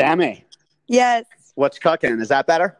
Sammy, 0.00 0.44
Yes. 0.88 1.24
what's 1.54 1.78
cooking? 1.78 2.20
Is 2.20 2.28
that 2.28 2.46
better? 2.46 2.76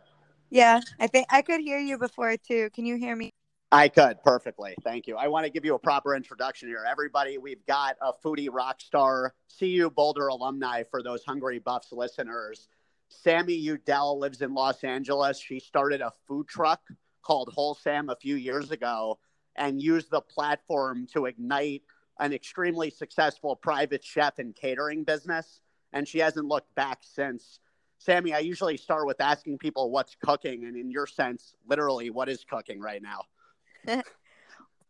Yeah. 0.50 0.80
I 1.00 1.06
think 1.06 1.26
I 1.30 1.40
could 1.40 1.62
hear 1.62 1.78
you 1.78 1.96
before 1.96 2.36
too. 2.36 2.68
Can 2.74 2.84
you 2.84 2.96
hear 2.96 3.16
me? 3.16 3.30
I 3.72 3.88
could 3.88 4.22
perfectly. 4.22 4.74
Thank 4.84 5.06
you. 5.06 5.16
I 5.16 5.26
want 5.28 5.46
to 5.46 5.50
give 5.50 5.64
you 5.64 5.74
a 5.74 5.78
proper 5.78 6.14
introduction 6.14 6.68
here. 6.68 6.84
Everybody, 6.86 7.38
we've 7.38 7.64
got 7.64 7.96
a 8.02 8.12
foodie 8.12 8.50
rock 8.52 8.82
star, 8.82 9.34
CU 9.58 9.88
Boulder 9.88 10.26
alumni 10.28 10.82
for 10.90 11.02
those 11.02 11.24
Hungry 11.24 11.58
Buffs 11.58 11.90
listeners. 11.90 12.68
Sammy 13.08 13.54
Udell 13.54 14.18
lives 14.18 14.42
in 14.42 14.52
Los 14.52 14.84
Angeles. 14.84 15.40
She 15.40 15.58
started 15.58 16.02
a 16.02 16.12
food 16.28 16.46
truck 16.48 16.82
called 17.22 17.50
Whole 17.54 17.74
Sam 17.74 18.10
a 18.10 18.16
few 18.16 18.36
years 18.36 18.72
ago 18.72 19.18
and 19.56 19.80
used 19.80 20.10
the 20.10 20.20
platform 20.20 21.06
to 21.14 21.24
ignite 21.24 21.82
an 22.20 22.34
extremely 22.34 22.90
successful 22.90 23.56
private 23.56 24.04
chef 24.04 24.38
and 24.38 24.54
catering 24.54 25.02
business. 25.02 25.60
And 25.92 26.06
she 26.06 26.18
hasn't 26.18 26.46
looked 26.46 26.74
back 26.74 27.00
since. 27.02 27.60
Sammy, 27.98 28.34
I 28.34 28.40
usually 28.40 28.76
start 28.76 29.06
with 29.06 29.20
asking 29.20 29.58
people 29.58 29.90
what's 29.90 30.16
cooking. 30.22 30.64
And 30.64 30.76
in 30.76 30.90
your 30.90 31.06
sense, 31.06 31.54
literally, 31.66 32.10
what 32.10 32.28
is 32.28 32.44
cooking 32.44 32.80
right 32.80 33.02
now? 33.02 34.02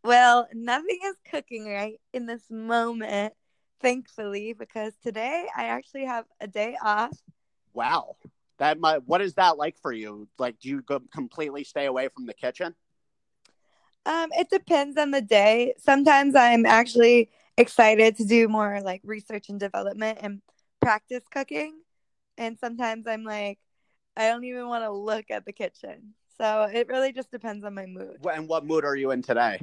Well, 0.07 0.47
nothing 0.53 0.99
is 1.03 1.17
cooking 1.29 1.67
right 1.67 1.99
in 2.13 2.27
this 2.27 2.43
moment, 2.49 3.33
thankfully, 3.81 4.53
because 4.53 4.93
today 5.03 5.47
I 5.53 5.65
actually 5.65 6.05
have 6.05 6.23
a 6.39 6.47
day 6.47 6.77
off. 6.81 7.11
Wow. 7.73 8.15
That 8.57 8.79
might, 8.79 9.05
what 9.05 9.21
is 9.21 9.33
that 9.33 9.57
like 9.57 9.77
for 9.81 9.91
you? 9.91 10.29
Like, 10.39 10.59
do 10.59 10.69
you 10.69 10.81
go 10.81 11.01
completely 11.11 11.65
stay 11.65 11.87
away 11.87 12.07
from 12.07 12.25
the 12.25 12.33
kitchen? 12.33 12.73
Um, 14.05 14.29
it 14.31 14.49
depends 14.49 14.97
on 14.97 15.11
the 15.11 15.21
day. 15.21 15.73
Sometimes 15.77 16.35
I'm 16.35 16.65
actually 16.65 17.29
excited 17.57 18.15
to 18.15 18.23
do 18.23 18.47
more 18.47 18.79
like 18.81 19.01
research 19.03 19.49
and 19.49 19.59
development 19.59 20.19
and 20.21 20.41
practice 20.81 21.23
cooking. 21.31 21.81
And 22.37 22.57
sometimes 22.59 23.07
I'm 23.07 23.23
like, 23.23 23.59
I 24.15 24.29
don't 24.29 24.43
even 24.43 24.67
want 24.67 24.83
to 24.83 24.91
look 24.91 25.25
at 25.29 25.45
the 25.45 25.51
kitchen. 25.51 26.13
So 26.37 26.63
it 26.63 26.87
really 26.87 27.11
just 27.11 27.31
depends 27.31 27.65
on 27.65 27.73
my 27.73 27.85
mood. 27.85 28.17
And 28.31 28.47
what 28.47 28.65
mood 28.65 28.85
are 28.85 28.95
you 28.95 29.11
in 29.11 29.21
today? 29.21 29.59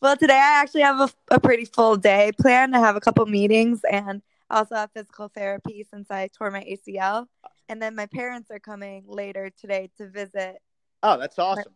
Well, 0.00 0.16
today 0.16 0.34
I 0.34 0.62
actually 0.62 0.82
have 0.82 1.00
a, 1.00 1.34
a 1.34 1.40
pretty 1.40 1.66
full 1.66 1.96
day 1.96 2.32
planned. 2.40 2.74
I 2.74 2.80
have 2.80 2.96
a 2.96 3.00
couple 3.00 3.26
meetings 3.26 3.82
and 3.90 4.22
also 4.48 4.74
have 4.74 4.90
physical 4.92 5.28
therapy 5.28 5.86
since 5.90 6.10
I 6.10 6.28
tore 6.28 6.50
my 6.50 6.62
ACL. 6.62 7.26
And 7.68 7.80
then 7.80 7.94
my 7.94 8.06
parents 8.06 8.50
are 8.50 8.58
coming 8.58 9.04
later 9.06 9.50
today 9.50 9.90
to 9.98 10.08
visit. 10.08 10.56
Oh, 11.02 11.18
that's 11.18 11.38
awesome. 11.38 11.74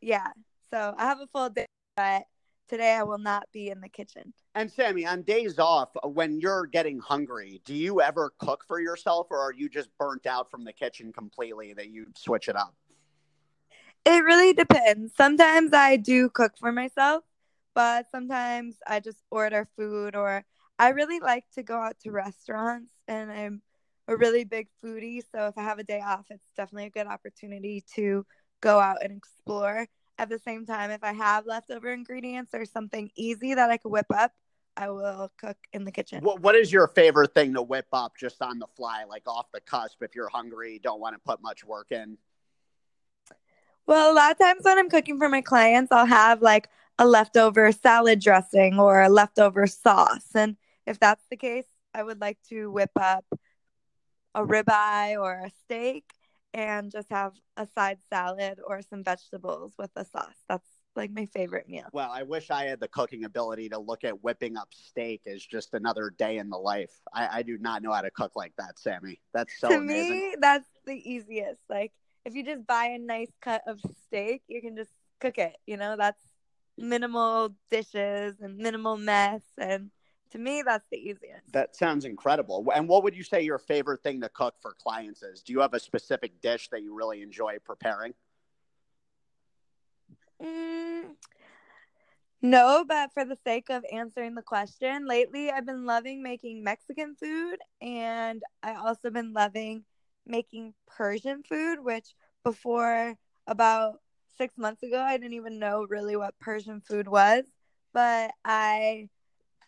Yeah. 0.00 0.28
So 0.70 0.94
I 0.96 1.04
have 1.04 1.20
a 1.20 1.26
full 1.28 1.48
day, 1.48 1.66
but 1.96 2.24
today 2.68 2.94
I 2.94 3.02
will 3.02 3.18
not 3.18 3.44
be 3.52 3.70
in 3.70 3.80
the 3.80 3.88
kitchen. 3.88 4.32
And 4.54 4.70
Sammy, 4.70 5.04
on 5.04 5.22
days 5.22 5.58
off, 5.58 5.90
uh, 6.02 6.08
when 6.08 6.40
you're 6.40 6.66
getting 6.66 6.98
hungry, 6.98 7.60
do 7.64 7.74
you 7.74 8.00
ever 8.00 8.32
cook 8.38 8.64
for 8.66 8.80
yourself 8.80 9.28
or 9.30 9.38
are 9.40 9.52
you 9.52 9.68
just 9.68 9.90
burnt 9.98 10.26
out 10.26 10.50
from 10.50 10.64
the 10.64 10.72
kitchen 10.72 11.12
completely 11.12 11.72
that 11.74 11.90
you 11.90 12.06
switch 12.16 12.48
it 12.48 12.56
up? 12.56 12.74
It 14.04 14.22
really 14.22 14.52
depends. 14.52 15.12
Sometimes 15.16 15.72
I 15.72 15.96
do 15.96 16.28
cook 16.28 16.52
for 16.58 16.70
myself, 16.70 17.24
but 17.74 18.06
sometimes 18.10 18.76
I 18.86 19.00
just 19.00 19.22
order 19.30 19.66
food 19.76 20.14
or 20.14 20.44
I 20.78 20.90
really 20.90 21.20
like 21.20 21.44
to 21.54 21.62
go 21.62 21.76
out 21.76 21.98
to 22.00 22.10
restaurants 22.10 22.92
and 23.08 23.32
I'm 23.32 23.62
a 24.06 24.16
really 24.16 24.44
big 24.44 24.68
foodie. 24.84 25.22
So 25.32 25.46
if 25.46 25.56
I 25.56 25.62
have 25.62 25.78
a 25.78 25.84
day 25.84 26.00
off, 26.00 26.26
it's 26.30 26.44
definitely 26.56 26.86
a 26.86 26.90
good 26.90 27.06
opportunity 27.06 27.82
to 27.94 28.26
go 28.60 28.78
out 28.78 28.98
and 29.02 29.16
explore. 29.16 29.86
At 30.18 30.28
the 30.28 30.38
same 30.38 30.64
time, 30.64 30.90
if 30.90 31.02
I 31.02 31.12
have 31.12 31.46
leftover 31.46 31.92
ingredients 31.92 32.54
or 32.54 32.64
something 32.64 33.10
easy 33.16 33.54
that 33.54 33.70
I 33.70 33.76
could 33.76 33.90
whip 33.90 34.06
up, 34.14 34.32
I 34.76 34.90
will 34.90 35.30
cook 35.38 35.56
in 35.72 35.84
the 35.84 35.92
kitchen. 35.92 36.22
What, 36.22 36.40
what 36.40 36.54
is 36.54 36.72
your 36.72 36.88
favorite 36.88 37.34
thing 37.34 37.54
to 37.54 37.62
whip 37.62 37.86
up 37.92 38.12
just 38.18 38.40
on 38.42 38.58
the 38.58 38.66
fly, 38.76 39.04
like 39.08 39.26
off 39.26 39.46
the 39.52 39.60
cusp 39.60 40.02
if 40.02 40.14
you're 40.14 40.28
hungry, 40.28 40.80
don't 40.82 41.00
want 41.00 41.14
to 41.14 41.20
put 41.24 41.42
much 41.42 41.64
work 41.64 41.90
in? 41.90 42.18
Well, 43.86 44.12
a 44.12 44.14
lot 44.14 44.32
of 44.32 44.38
times 44.38 44.60
when 44.62 44.78
I'm 44.78 44.88
cooking 44.88 45.18
for 45.18 45.28
my 45.28 45.42
clients, 45.42 45.92
I'll 45.92 46.06
have 46.06 46.42
like 46.42 46.68
a 46.98 47.06
leftover 47.06 47.70
salad 47.72 48.20
dressing 48.20 48.78
or 48.78 49.02
a 49.02 49.08
leftover 49.08 49.66
sauce. 49.66 50.28
And 50.34 50.56
if 50.86 50.98
that's 50.98 51.24
the 51.30 51.36
case, 51.36 51.66
I 51.92 52.02
would 52.02 52.20
like 52.20 52.38
to 52.48 52.70
whip 52.70 52.90
up 52.96 53.24
a 54.34 54.42
ribeye 54.44 55.20
or 55.20 55.34
a 55.34 55.50
steak 55.64 56.04
and 56.54 56.90
just 56.90 57.10
have 57.10 57.34
a 57.56 57.66
side 57.66 57.98
salad 58.08 58.60
or 58.64 58.80
some 58.80 59.02
vegetables 59.02 59.74
with 59.76 59.92
the 59.94 60.04
sauce. 60.04 60.44
That's 60.48 60.68
like 60.96 61.10
my 61.10 61.26
favorite 61.26 61.68
meal. 61.68 61.88
Well, 61.92 62.10
I 62.10 62.22
wish 62.22 62.50
I 62.50 62.66
had 62.66 62.78
the 62.78 62.88
cooking 62.88 63.24
ability 63.24 63.68
to 63.70 63.78
look 63.78 64.04
at 64.04 64.22
whipping 64.22 64.56
up 64.56 64.68
steak 64.72 65.22
as 65.26 65.44
just 65.44 65.74
another 65.74 66.10
day 66.16 66.38
in 66.38 66.48
the 66.48 66.56
life. 66.56 66.92
I, 67.12 67.38
I 67.38 67.42
do 67.42 67.58
not 67.58 67.82
know 67.82 67.92
how 67.92 68.02
to 68.02 68.10
cook 68.12 68.36
like 68.36 68.52
that, 68.56 68.78
Sammy. 68.78 69.20
That's 69.34 69.52
so 69.60 69.68
to 69.68 69.78
amazing. 69.78 70.16
me, 70.16 70.36
that's 70.40 70.68
the 70.86 71.10
easiest. 71.10 71.60
Like 71.68 71.92
if 72.24 72.34
you 72.34 72.44
just 72.44 72.66
buy 72.66 72.86
a 72.86 72.98
nice 72.98 73.32
cut 73.42 73.62
of 73.66 73.80
steak, 74.06 74.42
you 74.46 74.62
can 74.62 74.76
just 74.76 74.92
cook 75.20 75.38
it. 75.38 75.56
You 75.66 75.76
know, 75.76 75.96
that's 75.96 76.22
minimal 76.78 77.54
dishes 77.70 78.36
and 78.40 78.56
minimal 78.56 78.96
mess. 78.96 79.42
And 79.58 79.90
to 80.34 80.40
me, 80.40 80.62
that's 80.66 80.84
the 80.90 80.98
easiest. 80.98 81.52
That 81.52 81.76
sounds 81.76 82.04
incredible. 82.04 82.66
And 82.74 82.88
what 82.88 83.04
would 83.04 83.16
you 83.16 83.22
say 83.22 83.42
your 83.42 83.58
favorite 83.58 84.02
thing 84.02 84.20
to 84.20 84.28
cook 84.28 84.56
for 84.60 84.74
clients 84.74 85.22
is? 85.22 85.42
Do 85.42 85.52
you 85.52 85.60
have 85.60 85.74
a 85.74 85.80
specific 85.80 86.40
dish 86.40 86.68
that 86.70 86.82
you 86.82 86.92
really 86.92 87.22
enjoy 87.22 87.58
preparing? 87.64 88.14
Mm, 90.42 91.14
no, 92.42 92.84
but 92.86 93.12
for 93.14 93.24
the 93.24 93.38
sake 93.44 93.70
of 93.70 93.84
answering 93.92 94.34
the 94.34 94.42
question, 94.42 95.06
lately 95.06 95.50
I've 95.50 95.64
been 95.64 95.86
loving 95.86 96.20
making 96.20 96.64
Mexican 96.64 97.14
food 97.14 97.58
and 97.80 98.42
I 98.62 98.74
also 98.74 99.10
been 99.10 99.32
loving 99.32 99.84
making 100.26 100.74
Persian 100.88 101.44
food, 101.48 101.78
which 101.80 102.14
before 102.42 103.14
about 103.46 104.00
six 104.36 104.58
months 104.58 104.82
ago, 104.82 105.00
I 105.00 105.16
didn't 105.16 105.34
even 105.34 105.60
know 105.60 105.86
really 105.88 106.16
what 106.16 106.38
Persian 106.40 106.80
food 106.80 107.06
was, 107.06 107.44
but 107.92 108.32
I 108.44 109.08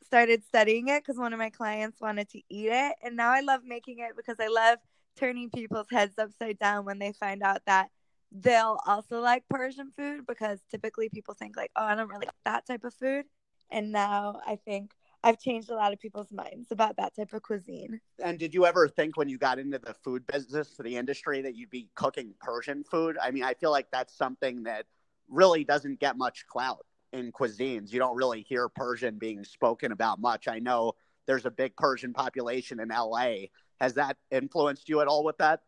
started 0.06 0.44
studying 0.44 0.88
it 0.88 1.02
because 1.04 1.18
one 1.18 1.32
of 1.32 1.38
my 1.38 1.50
clients 1.50 2.00
wanted 2.00 2.28
to 2.30 2.40
eat 2.48 2.68
it. 2.70 2.94
And 3.02 3.16
now 3.16 3.30
I 3.32 3.40
love 3.40 3.62
making 3.64 3.98
it 3.98 4.16
because 4.16 4.36
I 4.40 4.48
love 4.48 4.78
turning 5.16 5.50
people's 5.50 5.88
heads 5.90 6.14
upside 6.18 6.58
down 6.58 6.84
when 6.84 6.98
they 6.98 7.12
find 7.12 7.42
out 7.42 7.62
that 7.66 7.88
they'll 8.32 8.78
also 8.86 9.20
like 9.20 9.44
Persian 9.48 9.92
food 9.96 10.26
because 10.26 10.60
typically 10.70 11.08
people 11.08 11.34
think 11.34 11.56
like, 11.56 11.70
oh, 11.76 11.84
I 11.84 11.94
don't 11.94 12.08
really 12.08 12.26
like 12.26 12.34
that 12.44 12.66
type 12.66 12.84
of 12.84 12.94
food. 12.94 13.24
And 13.70 13.92
now 13.92 14.40
I 14.46 14.56
think 14.56 14.92
I've 15.22 15.40
changed 15.40 15.70
a 15.70 15.74
lot 15.74 15.92
of 15.92 15.98
people's 15.98 16.30
minds 16.30 16.70
about 16.70 16.96
that 16.98 17.16
type 17.16 17.32
of 17.32 17.42
cuisine. 17.42 18.00
And 18.22 18.38
did 18.38 18.54
you 18.54 18.64
ever 18.64 18.88
think 18.88 19.16
when 19.16 19.28
you 19.28 19.38
got 19.38 19.58
into 19.58 19.78
the 19.78 19.94
food 20.04 20.26
business, 20.26 20.76
the 20.78 20.96
industry, 20.96 21.42
that 21.42 21.56
you'd 21.56 21.70
be 21.70 21.88
cooking 21.94 22.34
Persian 22.38 22.84
food? 22.84 23.16
I 23.20 23.32
mean, 23.32 23.42
I 23.42 23.54
feel 23.54 23.72
like 23.72 23.88
that's 23.90 24.16
something 24.16 24.62
that 24.64 24.86
really 25.28 25.64
doesn't 25.64 25.98
get 25.98 26.16
much 26.16 26.46
clout 26.46 26.86
in 27.12 27.32
cuisines. 27.32 27.92
You 27.92 27.98
don't 27.98 28.16
really 28.16 28.42
hear 28.42 28.68
Persian 28.68 29.18
being 29.18 29.44
spoken 29.44 29.92
about 29.92 30.20
much. 30.20 30.48
I 30.48 30.58
know 30.58 30.92
there's 31.26 31.46
a 31.46 31.50
big 31.50 31.76
Persian 31.76 32.12
population 32.12 32.80
in 32.80 32.88
LA. 32.88 33.46
Has 33.80 33.94
that 33.94 34.16
influenced 34.30 34.88
you 34.88 35.00
at 35.00 35.08
all 35.08 35.24
with 35.24 35.38
that? 35.38 35.60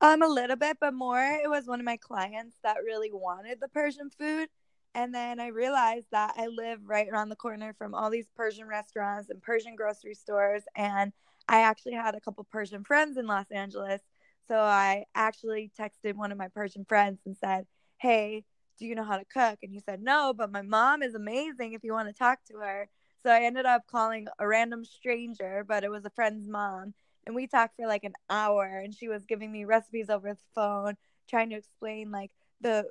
Um, 0.00 0.22
a 0.22 0.28
little 0.28 0.56
bit, 0.56 0.78
but 0.80 0.92
more 0.92 1.20
it 1.20 1.48
was 1.48 1.66
one 1.66 1.80
of 1.80 1.86
my 1.86 1.96
clients 1.96 2.56
that 2.62 2.78
really 2.84 3.10
wanted 3.12 3.58
the 3.60 3.68
Persian 3.68 4.10
food. 4.10 4.48
And 4.94 5.14
then 5.14 5.40
I 5.40 5.48
realized 5.48 6.06
that 6.12 6.34
I 6.36 6.46
live 6.46 6.80
right 6.84 7.08
around 7.08 7.28
the 7.28 7.36
corner 7.36 7.74
from 7.76 7.94
all 7.94 8.10
these 8.10 8.28
Persian 8.36 8.66
restaurants 8.66 9.28
and 9.28 9.42
Persian 9.42 9.74
grocery 9.74 10.14
stores. 10.14 10.62
And 10.76 11.12
I 11.48 11.62
actually 11.62 11.94
had 11.94 12.14
a 12.14 12.20
couple 12.20 12.44
Persian 12.44 12.84
friends 12.84 13.16
in 13.16 13.26
Los 13.26 13.50
Angeles. 13.50 14.00
So 14.46 14.56
I 14.56 15.06
actually 15.14 15.70
texted 15.78 16.14
one 16.14 16.30
of 16.30 16.38
my 16.38 16.48
Persian 16.48 16.84
friends 16.84 17.20
and 17.26 17.36
said, 17.36 17.66
Hey, 17.98 18.44
do 18.78 18.86
you 18.86 18.94
know 18.94 19.04
how 19.04 19.16
to 19.16 19.24
cook? 19.24 19.58
And 19.62 19.72
he 19.72 19.80
said, 19.80 20.02
No, 20.02 20.34
but 20.36 20.52
my 20.52 20.62
mom 20.62 21.02
is 21.02 21.14
amazing 21.14 21.72
if 21.72 21.84
you 21.84 21.92
want 21.92 22.08
to 22.08 22.14
talk 22.14 22.40
to 22.46 22.58
her. 22.58 22.88
So 23.22 23.30
I 23.30 23.42
ended 23.42 23.66
up 23.66 23.86
calling 23.90 24.26
a 24.38 24.46
random 24.46 24.84
stranger, 24.84 25.64
but 25.66 25.84
it 25.84 25.90
was 25.90 26.04
a 26.04 26.10
friend's 26.10 26.48
mom. 26.48 26.94
And 27.26 27.34
we 27.34 27.46
talked 27.46 27.76
for 27.76 27.86
like 27.86 28.04
an 28.04 28.14
hour, 28.28 28.80
and 28.84 28.94
she 28.94 29.08
was 29.08 29.24
giving 29.24 29.50
me 29.50 29.64
recipes 29.64 30.10
over 30.10 30.34
the 30.34 30.38
phone, 30.54 30.96
trying 31.28 31.50
to 31.50 31.56
explain 31.56 32.10
like 32.10 32.32
the 32.60 32.86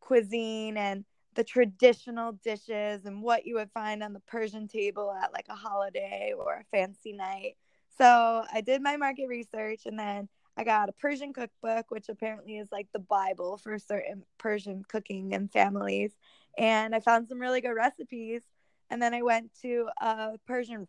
cuisine 0.00 0.76
and 0.76 1.04
the 1.34 1.44
traditional 1.44 2.32
dishes 2.32 3.04
and 3.04 3.22
what 3.22 3.46
you 3.46 3.54
would 3.54 3.70
find 3.72 4.02
on 4.02 4.12
the 4.12 4.20
Persian 4.20 4.68
table 4.68 5.12
at 5.12 5.32
like 5.32 5.46
a 5.48 5.54
holiday 5.54 6.34
or 6.36 6.54
a 6.54 6.76
fancy 6.76 7.12
night. 7.12 7.56
So 7.96 8.44
I 8.52 8.60
did 8.60 8.82
my 8.82 8.96
market 8.96 9.28
research 9.28 9.82
and 9.86 9.98
then 9.98 10.28
I 10.56 10.64
got 10.64 10.88
a 10.88 10.92
Persian 10.92 11.32
cookbook, 11.32 11.90
which 11.90 12.08
apparently 12.08 12.58
is 12.58 12.68
like 12.70 12.88
the 12.92 12.98
Bible 12.98 13.56
for 13.56 13.78
certain 13.78 14.24
Persian 14.38 14.84
cooking 14.86 15.34
and 15.34 15.50
families. 15.50 16.12
And 16.58 16.94
I 16.94 17.00
found 17.00 17.28
some 17.28 17.38
really 17.38 17.60
good 17.60 17.70
recipes. 17.72 18.42
And 18.90 19.00
then 19.00 19.14
I 19.14 19.22
went 19.22 19.50
to 19.62 19.88
a 20.00 20.38
Persian 20.46 20.86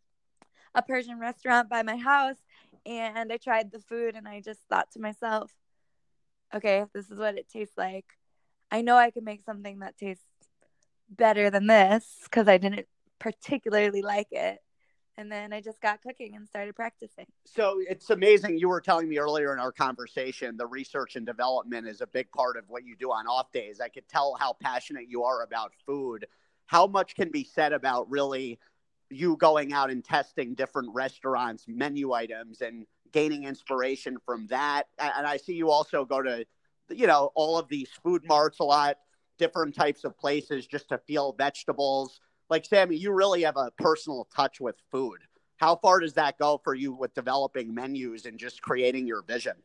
a 0.75 0.81
Persian 0.81 1.19
restaurant 1.19 1.69
by 1.69 1.83
my 1.83 1.98
house 1.98 2.38
and 2.83 3.31
I 3.31 3.38
tried 3.38 3.71
the 3.71 3.80
food 3.80 4.15
and 4.15 4.27
I 4.27 4.42
just 4.42 4.62
thought 4.69 4.89
to 4.92 5.00
myself, 5.00 5.51
okay, 6.54 6.86
this 6.94 7.12
is 7.12 7.19
what 7.19 7.38
it 7.38 7.48
tastes 7.48 7.77
like, 7.77 8.06
I 8.71 8.81
know 8.81 8.98
I 8.98 9.12
can 9.12 9.24
make 9.24 9.44
something 9.44 9.80
that 9.80 9.98
tastes 9.98 10.25
better 11.07 11.51
than 11.51 11.68
this 11.68 12.21
because 12.24 12.48
I 12.48 12.57
didn't 12.57 12.88
particularly 13.19 14.01
like 14.01 14.30
it. 14.31 14.62
And 15.18 15.31
then 15.31 15.54
I 15.54 15.62
just 15.62 15.81
got 15.81 16.01
cooking 16.01 16.36
and 16.36 16.48
started 16.48 16.75
practicing. 16.75 17.25
So 17.45 17.80
it's 17.88 18.10
amazing. 18.10 18.57
You 18.57 18.69
were 18.69 18.81
telling 18.81 19.07
me 19.07 19.19
earlier 19.19 19.54
in 19.54 19.60
our 19.60 19.71
conversation, 19.71 20.57
the 20.57 20.65
research 20.65 21.15
and 21.15 21.25
development 21.25 21.88
is 21.88 22.01
a 22.01 22.07
big 22.07 22.31
part 22.31 22.57
of 22.57 22.63
what 22.68 22.83
you 22.86 22.95
do 22.95 23.12
on 23.12 23.27
off 23.27 23.51
days. 23.51 23.80
I 23.80 23.89
could 23.89 24.07
tell 24.07 24.36
how 24.39 24.54
passionate 24.62 25.10
you 25.10 25.24
are 25.24 25.44
about 25.44 25.74
food. 25.86 26.25
How 26.65 26.88
much 26.88 27.15
can 27.15 27.30
be 27.30 27.44
said 27.44 27.74
about 27.74 28.10
really 28.10 28.60
you 29.10 29.38
going 29.38 29.74
out 29.74 29.92
and 29.92 30.04
testing 30.04 30.56
different 30.56 30.89
restaurants, 30.94 31.65
menu 31.68 32.13
items, 32.13 32.62
and 32.62 32.86
gaining 33.12 33.44
inspiration 33.44 34.18
from 34.25 34.48
that? 34.48 34.88
And 34.98 35.27
I 35.27 35.38
see 35.38 35.54
you 35.54 35.69
also 35.69 36.06
go 36.06 36.21
to, 36.24 36.45
you 36.89 37.06
know, 37.06 37.31
all 37.36 37.60
of 37.60 37.68
these 37.68 37.89
food 38.04 38.24
marts 38.25 38.60
a 38.60 38.63
lot, 38.63 38.98
different 39.38 39.75
types 39.75 40.04
of 40.04 40.18
places 40.18 40.65
just 40.65 40.89
to 40.89 40.98
feel 40.98 41.33
vegetables 41.33 42.19
like 42.54 42.66
Sammy, 42.66 42.96
you 42.96 43.12
really 43.12 43.42
have 43.42 43.58
a 43.58 43.72
personal 43.80 44.28
touch 44.36 44.62
with 44.62 44.76
food. 44.92 45.18
How 45.58 45.76
far 45.76 46.00
does 46.00 46.14
that 46.14 46.38
go 46.38 46.62
for 46.64 46.76
you 46.76 46.94
with 46.94 47.16
developing 47.16 47.74
menus 47.74 48.28
and 48.28 48.38
just 48.38 48.62
creating 48.62 49.08
your 49.08 49.24
vision? 49.24 49.56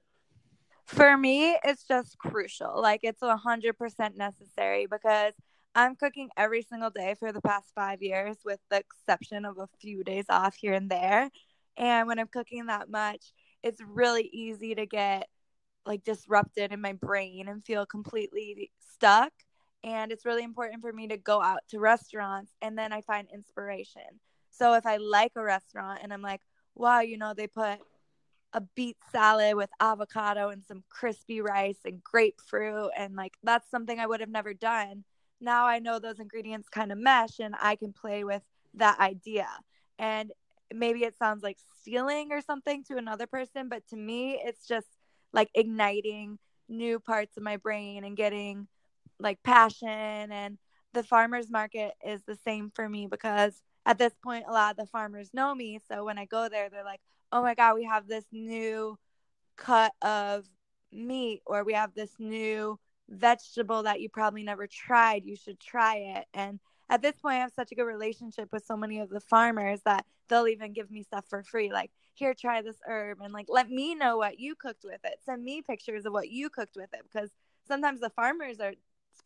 For 0.86 1.14
me, 1.18 1.54
it's 1.64 1.84
just 1.84 2.16
crucial. 2.16 2.80
Like 2.80 3.00
it's 3.02 3.20
100% 3.20 4.16
necessary 4.16 4.86
because 4.90 5.34
I'm 5.74 5.96
cooking 5.96 6.30
every 6.34 6.62
single 6.62 6.88
day 6.88 7.14
for 7.18 7.30
the 7.30 7.42
past 7.42 7.72
five 7.74 8.00
years, 8.00 8.38
with 8.42 8.58
the 8.70 8.78
exception 8.78 9.44
of 9.44 9.58
a 9.58 9.68
few 9.82 10.02
days 10.02 10.24
off 10.30 10.54
here 10.54 10.72
and 10.72 10.90
there. 10.90 11.28
And 11.76 12.08
when 12.08 12.18
I'm 12.18 12.28
cooking 12.28 12.66
that 12.66 12.88
much, 12.88 13.34
it's 13.62 13.82
really 13.86 14.30
easy 14.32 14.74
to 14.76 14.86
get 14.86 15.28
like 15.84 16.04
disrupted 16.04 16.72
in 16.72 16.80
my 16.80 16.94
brain 16.94 17.48
and 17.48 17.62
feel 17.62 17.84
completely 17.84 18.70
stuck 18.94 19.32
and 19.84 20.10
it's 20.12 20.24
really 20.24 20.42
important 20.42 20.82
for 20.82 20.92
me 20.92 21.08
to 21.08 21.16
go 21.16 21.42
out 21.42 21.60
to 21.70 21.78
restaurants 21.78 22.52
and 22.62 22.76
then 22.76 22.92
I 22.92 23.00
find 23.00 23.28
inspiration. 23.32 24.20
So 24.50 24.74
if 24.74 24.86
I 24.86 24.96
like 24.96 25.32
a 25.36 25.42
restaurant 25.42 26.00
and 26.02 26.12
I'm 26.12 26.22
like, 26.22 26.40
wow, 26.74 27.00
you 27.00 27.16
know, 27.16 27.34
they 27.34 27.46
put 27.46 27.78
a 28.52 28.62
beet 28.74 28.96
salad 29.12 29.54
with 29.54 29.70
avocado 29.80 30.48
and 30.48 30.64
some 30.64 30.82
crispy 30.88 31.40
rice 31.40 31.80
and 31.84 32.02
grapefruit 32.02 32.90
and 32.96 33.14
like 33.14 33.34
that's 33.42 33.70
something 33.70 34.00
I 34.00 34.06
would 34.06 34.20
have 34.20 34.30
never 34.30 34.54
done. 34.54 35.04
Now 35.40 35.66
I 35.66 35.78
know 35.78 35.98
those 35.98 36.18
ingredients 36.18 36.68
kind 36.68 36.90
of 36.90 36.98
mesh 36.98 37.38
and 37.38 37.54
I 37.60 37.76
can 37.76 37.92
play 37.92 38.24
with 38.24 38.42
that 38.74 38.98
idea. 38.98 39.48
And 39.98 40.32
maybe 40.72 41.04
it 41.04 41.16
sounds 41.16 41.42
like 41.42 41.58
stealing 41.80 42.32
or 42.32 42.40
something 42.40 42.84
to 42.84 42.96
another 42.96 43.26
person, 43.26 43.68
but 43.68 43.86
to 43.88 43.96
me 43.96 44.40
it's 44.42 44.66
just 44.66 44.88
like 45.32 45.50
igniting 45.54 46.38
new 46.68 46.98
parts 46.98 47.36
of 47.36 47.42
my 47.42 47.56
brain 47.58 48.04
and 48.04 48.16
getting 48.16 48.66
like 49.20 49.42
passion 49.42 49.88
and 49.88 50.58
the 50.94 51.02
farmers 51.02 51.50
market 51.50 51.92
is 52.04 52.22
the 52.22 52.36
same 52.36 52.70
for 52.74 52.88
me 52.88 53.06
because 53.06 53.62
at 53.86 53.98
this 53.98 54.14
point 54.22 54.44
a 54.48 54.52
lot 54.52 54.72
of 54.72 54.76
the 54.76 54.86
farmers 54.86 55.30
know 55.32 55.54
me. 55.54 55.80
So 55.88 56.04
when 56.04 56.18
i 56.18 56.24
go 56.24 56.48
there 56.48 56.70
they're 56.70 56.84
like 56.84 57.00
oh 57.32 57.42
my 57.42 57.54
god 57.54 57.74
we 57.74 57.84
have 57.84 58.06
this 58.06 58.24
new 58.32 58.98
cut 59.56 59.92
of 60.02 60.46
meat 60.92 61.42
or 61.46 61.64
we 61.64 61.74
have 61.74 61.94
this 61.94 62.12
new 62.18 62.78
vegetable 63.08 63.82
that 63.84 64.00
you 64.00 64.08
probably 64.08 64.42
never 64.42 64.66
tried. 64.66 65.24
You 65.24 65.36
should 65.36 65.60
try 65.60 65.96
it. 66.16 66.26
And 66.34 66.60
at 66.90 67.02
this 67.02 67.16
point 67.20 67.36
i 67.36 67.40
have 67.40 67.52
such 67.52 67.72
a 67.72 67.74
good 67.74 67.84
relationship 67.84 68.48
with 68.52 68.64
so 68.64 68.76
many 68.76 69.00
of 69.00 69.10
the 69.10 69.20
farmers 69.20 69.80
that 69.84 70.06
they'll 70.28 70.48
even 70.48 70.72
give 70.72 70.90
me 70.90 71.02
stuff 71.02 71.24
for 71.28 71.42
free 71.42 71.72
like 71.72 71.90
here 72.14 72.34
try 72.34 72.62
this 72.62 72.78
herb 72.86 73.18
and 73.22 73.32
like 73.32 73.46
let 73.48 73.70
me 73.70 73.94
know 73.94 74.16
what 74.16 74.38
you 74.40 74.54
cooked 74.54 74.84
with 74.84 75.00
it. 75.04 75.20
Send 75.24 75.44
me 75.44 75.62
pictures 75.62 76.04
of 76.04 76.12
what 76.12 76.28
you 76.30 76.50
cooked 76.50 76.76
with 76.76 76.92
it 76.92 77.02
because 77.10 77.30
sometimes 77.66 78.00
the 78.00 78.10
farmers 78.10 78.58
are 78.60 78.72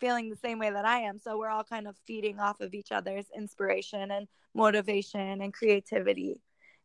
feeling 0.00 0.30
the 0.30 0.36
same 0.36 0.58
way 0.58 0.70
that 0.70 0.84
I 0.84 1.00
am. 1.00 1.18
So 1.18 1.38
we're 1.38 1.48
all 1.48 1.64
kind 1.64 1.86
of 1.86 1.96
feeding 2.06 2.40
off 2.40 2.60
of 2.60 2.74
each 2.74 2.92
other's 2.92 3.26
inspiration 3.36 4.10
and 4.10 4.28
motivation 4.54 5.40
and 5.40 5.52
creativity. 5.52 6.40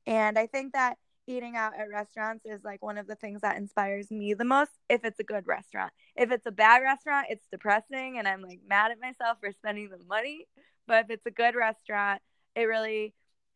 And 0.05 0.37
I 0.37 0.47
think 0.47 0.73
that 0.73 0.97
eating 1.27 1.57
out 1.57 1.73
at 1.77 1.89
restaurants 1.89 2.45
is 2.45 2.63
like 2.63 2.81
one 2.81 2.97
of 2.97 3.07
the 3.07 3.15
things 3.15 3.41
that 3.41 3.57
inspires 3.57 4.09
me 4.09 4.33
the 4.33 4.45
most 4.45 4.71
if 4.89 5.03
it's 5.03 5.19
a 5.19 5.23
good 5.23 5.45
restaurant. 5.45 5.91
If 6.15 6.31
it's 6.31 6.45
a 6.45 6.51
bad 6.51 6.81
restaurant, 6.81 7.27
it's 7.29 7.45
depressing 7.51 8.17
and 8.17 8.27
I'm 8.27 8.41
like 8.41 8.61
mad 8.67 8.91
at 8.91 9.01
myself 9.01 9.37
for 9.41 9.51
spending 9.51 9.89
the 9.89 9.99
money. 10.07 10.47
But 10.87 11.05
if 11.05 11.09
it's 11.09 11.25
a 11.25 11.31
good 11.31 11.55
restaurant, 11.55 12.21
it 12.55 12.63
really 12.63 13.13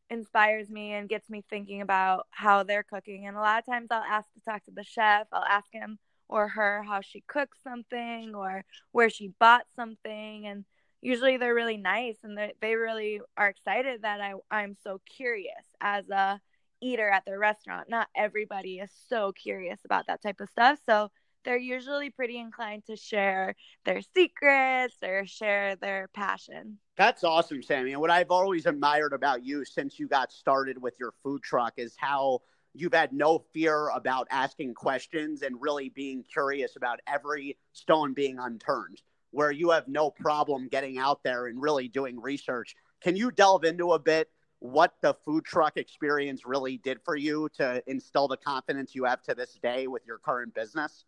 inspires 0.09 0.69
me 0.69 0.91
and 0.91 1.07
gets 1.07 1.29
me 1.29 1.43
thinking 1.49 1.81
about 1.81 2.27
how 2.31 2.63
they're 2.63 2.83
cooking. 2.83 3.25
And 3.25 3.37
a 3.37 3.39
lot 3.39 3.59
of 3.59 3.65
times 3.65 3.87
I'll 3.89 4.03
ask 4.03 4.27
to 4.33 4.41
talk 4.41 4.65
to 4.65 4.71
the 4.71 4.83
chef, 4.83 5.27
I'll 5.31 5.45
ask 5.45 5.67
him 5.71 5.97
or 6.31 6.47
her 6.47 6.81
how 6.81 7.01
she 7.01 7.23
cooks 7.27 7.59
something 7.63 8.33
or 8.33 8.63
where 8.91 9.09
she 9.09 9.33
bought 9.39 9.65
something 9.75 10.47
and 10.47 10.65
usually 11.01 11.37
they're 11.37 11.53
really 11.53 11.77
nice 11.77 12.17
and 12.23 12.37
they 12.61 12.75
really 12.75 13.19
are 13.37 13.49
excited 13.49 14.01
that 14.03 14.21
I, 14.21 14.33
i'm 14.49 14.75
so 14.83 15.01
curious 15.05 15.65
as 15.81 16.09
a 16.09 16.39
eater 16.81 17.09
at 17.09 17.25
their 17.25 17.39
restaurant. 17.39 17.89
Not 17.89 18.07
everybody 18.15 18.79
is 18.79 18.91
so 19.07 19.31
curious 19.31 19.79
about 19.85 20.07
that 20.07 20.21
type 20.21 20.41
of 20.41 20.49
stuff 20.49 20.79
so 20.85 21.11
they're 21.43 21.57
usually 21.57 22.11
pretty 22.11 22.37
inclined 22.37 22.85
to 22.85 22.95
share 22.95 23.55
their 23.83 24.01
secrets 24.13 24.95
or 25.03 25.25
share 25.25 25.75
their 25.75 26.07
passion. 26.13 26.77
That's 26.97 27.23
awesome 27.23 27.63
sammy 27.63 27.93
and 27.93 28.01
what 28.01 28.11
i've 28.11 28.29
always 28.29 28.65
admired 28.65 29.13
about 29.13 29.43
you 29.43 29.65
since 29.65 29.99
you 29.99 30.07
got 30.07 30.31
started 30.31 30.79
with 30.79 30.93
your 30.99 31.13
food 31.23 31.41
truck 31.41 31.73
is 31.77 31.95
how 31.97 32.41
you've 32.73 32.93
had 32.93 33.13
no 33.13 33.39
fear 33.53 33.89
about 33.89 34.27
asking 34.31 34.73
questions 34.73 35.41
and 35.41 35.55
really 35.59 35.89
being 35.89 36.23
curious 36.23 36.75
about 36.75 36.99
every 37.07 37.57
stone 37.73 38.13
being 38.13 38.39
unturned, 38.39 39.01
where 39.31 39.51
you 39.51 39.71
have 39.71 39.87
no 39.87 40.09
problem 40.09 40.67
getting 40.67 40.97
out 40.97 41.23
there 41.23 41.47
and 41.47 41.61
really 41.61 41.87
doing 41.87 42.19
research. 42.19 42.75
Can 43.01 43.15
you 43.15 43.31
delve 43.31 43.63
into 43.63 43.93
a 43.93 43.99
bit 43.99 44.29
what 44.59 44.93
the 45.01 45.15
food 45.25 45.43
truck 45.43 45.75
experience 45.75 46.45
really 46.45 46.77
did 46.77 46.99
for 47.03 47.15
you 47.15 47.49
to 47.57 47.83
instill 47.87 48.27
the 48.27 48.37
confidence 48.37 48.93
you 48.93 49.05
have 49.05 49.21
to 49.23 49.33
this 49.33 49.57
day 49.61 49.87
with 49.87 50.05
your 50.05 50.19
current 50.19 50.53
business? 50.53 51.03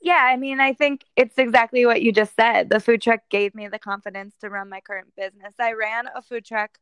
Yeah, 0.00 0.22
I 0.22 0.36
mean, 0.36 0.60
I 0.60 0.74
think 0.74 1.04
it's 1.16 1.38
exactly 1.38 1.86
what 1.86 2.02
you 2.02 2.12
just 2.12 2.36
said. 2.36 2.68
The 2.68 2.78
food 2.78 3.00
truck 3.00 3.20
gave 3.30 3.54
me 3.54 3.68
the 3.68 3.78
confidence 3.78 4.34
to 4.42 4.50
run 4.50 4.68
my 4.68 4.80
current 4.80 5.08
business. 5.16 5.54
I 5.58 5.72
ran 5.72 6.06
a 6.14 6.20
food 6.22 6.44
truck 6.44 6.78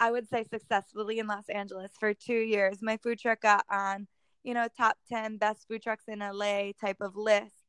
I 0.00 0.10
would 0.10 0.28
say 0.28 0.44
successfully 0.44 1.18
in 1.18 1.26
Los 1.26 1.48
Angeles 1.48 1.92
for 1.98 2.12
two 2.14 2.38
years. 2.38 2.78
My 2.82 2.96
food 2.96 3.18
truck 3.18 3.40
got 3.40 3.64
on, 3.70 4.08
you 4.42 4.54
know, 4.54 4.66
top 4.76 4.96
10 5.08 5.36
best 5.38 5.66
food 5.68 5.82
trucks 5.82 6.04
in 6.08 6.18
LA 6.18 6.72
type 6.80 7.00
of 7.00 7.16
lists 7.16 7.62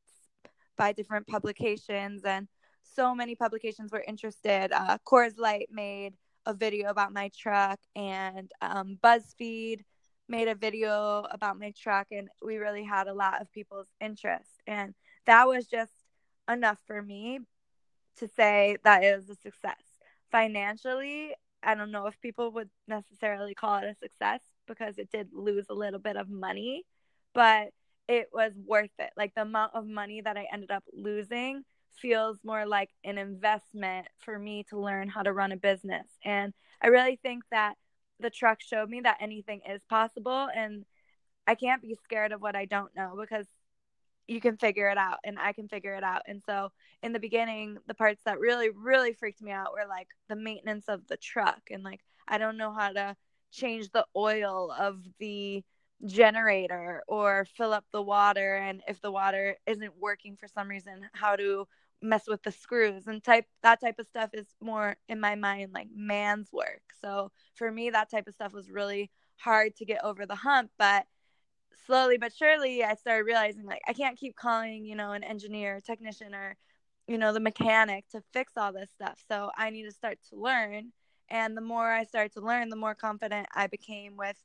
by 0.76 0.92
different 0.92 1.26
publications. 1.26 2.24
And 2.24 2.48
so 2.82 3.14
many 3.14 3.34
publications 3.34 3.92
were 3.92 4.04
interested. 4.06 4.72
Uh, 4.72 4.98
Coors 5.06 5.38
Light 5.38 5.68
made 5.70 6.14
a 6.46 6.54
video 6.54 6.90
about 6.90 7.12
my 7.12 7.30
truck, 7.36 7.80
and 7.96 8.50
um, 8.60 8.98
BuzzFeed 9.02 9.80
made 10.28 10.48
a 10.48 10.54
video 10.54 11.24
about 11.30 11.58
my 11.58 11.72
truck. 11.78 12.08
And 12.10 12.28
we 12.44 12.56
really 12.56 12.84
had 12.84 13.06
a 13.06 13.14
lot 13.14 13.40
of 13.40 13.52
people's 13.52 13.88
interest. 14.00 14.50
And 14.66 14.94
that 15.26 15.48
was 15.48 15.66
just 15.66 15.92
enough 16.50 16.78
for 16.86 17.00
me 17.00 17.40
to 18.18 18.28
say 18.28 18.76
that 18.84 19.02
it 19.02 19.16
was 19.16 19.28
a 19.30 19.34
success. 19.36 19.82
Financially, 20.30 21.34
I 21.64 21.74
don't 21.74 21.90
know 21.90 22.06
if 22.06 22.20
people 22.20 22.50
would 22.52 22.70
necessarily 22.88 23.54
call 23.54 23.78
it 23.78 23.84
a 23.84 23.94
success 23.94 24.40
because 24.66 24.98
it 24.98 25.10
did 25.10 25.28
lose 25.32 25.66
a 25.68 25.74
little 25.74 26.00
bit 26.00 26.16
of 26.16 26.28
money, 26.28 26.84
but 27.34 27.68
it 28.08 28.28
was 28.32 28.52
worth 28.66 28.90
it. 28.98 29.10
Like 29.16 29.34
the 29.34 29.42
amount 29.42 29.72
of 29.74 29.86
money 29.86 30.20
that 30.20 30.36
I 30.36 30.46
ended 30.52 30.70
up 30.70 30.84
losing 30.92 31.64
feels 32.00 32.38
more 32.44 32.66
like 32.66 32.90
an 33.04 33.18
investment 33.18 34.06
for 34.18 34.38
me 34.38 34.64
to 34.70 34.78
learn 34.78 35.08
how 35.08 35.22
to 35.22 35.32
run 35.32 35.52
a 35.52 35.56
business. 35.56 36.06
And 36.24 36.52
I 36.82 36.88
really 36.88 37.18
think 37.22 37.44
that 37.50 37.74
the 38.20 38.30
truck 38.30 38.60
showed 38.60 38.88
me 38.88 39.00
that 39.00 39.18
anything 39.20 39.60
is 39.68 39.80
possible 39.88 40.48
and 40.54 40.84
I 41.46 41.54
can't 41.54 41.82
be 41.82 41.96
scared 42.04 42.32
of 42.32 42.40
what 42.40 42.56
I 42.56 42.64
don't 42.64 42.94
know 42.96 43.16
because 43.20 43.46
you 44.26 44.40
can 44.40 44.56
figure 44.56 44.88
it 44.88 44.98
out 44.98 45.18
and 45.24 45.38
I 45.38 45.52
can 45.52 45.68
figure 45.68 45.94
it 45.94 46.04
out. 46.04 46.22
And 46.26 46.42
so 46.46 46.70
in 47.02 47.12
the 47.12 47.20
beginning, 47.20 47.78
the 47.86 47.94
parts 47.94 48.22
that 48.24 48.38
really, 48.40 48.70
really 48.70 49.12
freaked 49.12 49.42
me 49.42 49.50
out 49.50 49.72
were 49.72 49.88
like 49.88 50.08
the 50.28 50.36
maintenance 50.36 50.88
of 50.88 51.06
the 51.06 51.16
truck 51.16 51.60
and 51.70 51.82
like 51.82 52.00
I 52.26 52.38
don't 52.38 52.56
know 52.56 52.72
how 52.72 52.92
to 52.92 53.16
change 53.52 53.90
the 53.90 54.06
oil 54.16 54.72
of 54.72 55.00
the 55.18 55.62
generator 56.06 57.02
or 57.06 57.46
fill 57.56 57.72
up 57.72 57.84
the 57.92 58.02
water 58.02 58.56
and 58.56 58.82
if 58.88 59.00
the 59.00 59.12
water 59.12 59.56
isn't 59.66 59.92
working 59.98 60.36
for 60.36 60.48
some 60.48 60.68
reason, 60.68 61.02
how 61.12 61.36
to 61.36 61.66
mess 62.02 62.26
with 62.28 62.42
the 62.42 62.52
screws 62.52 63.06
and 63.06 63.24
type 63.24 63.46
that 63.62 63.80
type 63.80 63.98
of 63.98 64.06
stuff 64.06 64.28
is 64.34 64.46
more 64.60 64.96
in 65.08 65.18
my 65.20 65.34
mind 65.34 65.72
like 65.72 65.88
man's 65.94 66.52
work. 66.52 66.82
So 67.00 67.30
for 67.54 67.70
me 67.70 67.90
that 67.90 68.10
type 68.10 68.26
of 68.26 68.34
stuff 68.34 68.52
was 68.52 68.70
really 68.70 69.10
hard 69.36 69.76
to 69.76 69.84
get 69.84 70.04
over 70.04 70.26
the 70.26 70.34
hump, 70.34 70.70
but 70.78 71.06
slowly 71.86 72.18
but 72.18 72.32
surely 72.34 72.84
I 72.84 72.94
started 72.94 73.24
realizing 73.24 73.66
like 73.66 73.82
I 73.88 73.92
can't 73.92 74.18
keep 74.18 74.36
calling, 74.36 74.84
you 74.84 74.96
know, 74.96 75.12
an 75.12 75.24
engineer, 75.24 75.80
technician 75.80 76.34
or 76.34 76.56
you 77.06 77.18
know, 77.18 77.34
the 77.34 77.40
mechanic 77.40 78.08
to 78.08 78.22
fix 78.32 78.54
all 78.56 78.72
this 78.72 78.90
stuff. 78.90 79.22
So 79.28 79.50
I 79.58 79.68
need 79.70 79.84
to 79.84 79.92
start 79.92 80.18
to 80.30 80.36
learn 80.36 80.92
and 81.28 81.56
the 81.56 81.60
more 81.62 81.90
I 81.90 82.04
started 82.04 82.32
to 82.34 82.40
learn, 82.40 82.68
the 82.68 82.76
more 82.76 82.94
confident 82.94 83.46
I 83.54 83.66
became 83.66 84.16
with 84.16 84.36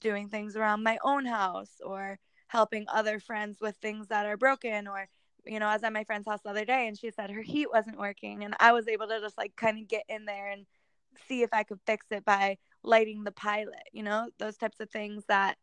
doing 0.00 0.28
things 0.28 0.56
around 0.56 0.82
my 0.82 0.98
own 1.02 1.24
house 1.24 1.80
or 1.84 2.18
helping 2.48 2.86
other 2.88 3.18
friends 3.18 3.60
with 3.60 3.76
things 3.76 4.08
that 4.08 4.26
are 4.26 4.36
broken 4.36 4.86
or 4.86 5.08
you 5.44 5.60
know, 5.60 5.66
I 5.66 5.74
was 5.74 5.84
at 5.84 5.92
my 5.92 6.02
friend's 6.04 6.26
house 6.26 6.40
the 6.42 6.50
other 6.50 6.64
day 6.64 6.88
and 6.88 6.98
she 6.98 7.10
said 7.10 7.30
her 7.30 7.42
heat 7.42 7.70
wasn't 7.72 7.98
working 7.98 8.42
and 8.44 8.54
I 8.58 8.72
was 8.72 8.88
able 8.88 9.06
to 9.08 9.20
just 9.20 9.38
like 9.38 9.54
kind 9.56 9.78
of 9.78 9.88
get 9.88 10.04
in 10.08 10.24
there 10.24 10.48
and 10.48 10.66
see 11.28 11.42
if 11.42 11.50
I 11.52 11.62
could 11.62 11.78
fix 11.86 12.06
it 12.10 12.24
by 12.24 12.58
lighting 12.82 13.24
the 13.24 13.32
pilot, 13.32 13.82
you 13.92 14.02
know, 14.02 14.28
those 14.38 14.56
types 14.56 14.80
of 14.80 14.90
things 14.90 15.24
that 15.28 15.56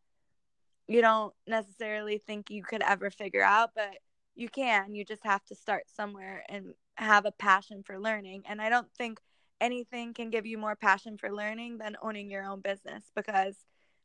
you 0.88 1.02
don't 1.02 1.34
necessarily 1.48 2.18
think 2.18 2.50
you 2.50 2.64
could 2.64 2.82
ever 2.82 3.10
figure 3.10 3.44
out, 3.44 3.72
but 3.76 3.98
you 4.36 4.50
can. 4.50 4.96
You 4.96 5.06
just 5.06 5.24
have 5.24 5.44
to 5.46 5.56
start 5.56 5.84
somewhere 5.88 6.44
and 6.50 6.74
have 6.96 7.26
a 7.26 7.32
passion 7.32 7.84
for 7.84 8.00
learning. 8.00 8.44
And 8.48 8.62
I 8.62 8.70
don't 8.70 8.92
think 8.98 9.20
anything 9.62 10.14
can 10.14 10.30
give 10.30 10.46
you 10.46 10.58
more 10.58 10.76
passion 10.76 11.18
for 11.18 11.32
learning 11.32 11.78
than 11.78 11.96
owning 12.02 12.30
your 12.30 12.44
own 12.44 12.62
business 12.62 13.04
because 13.16 13.56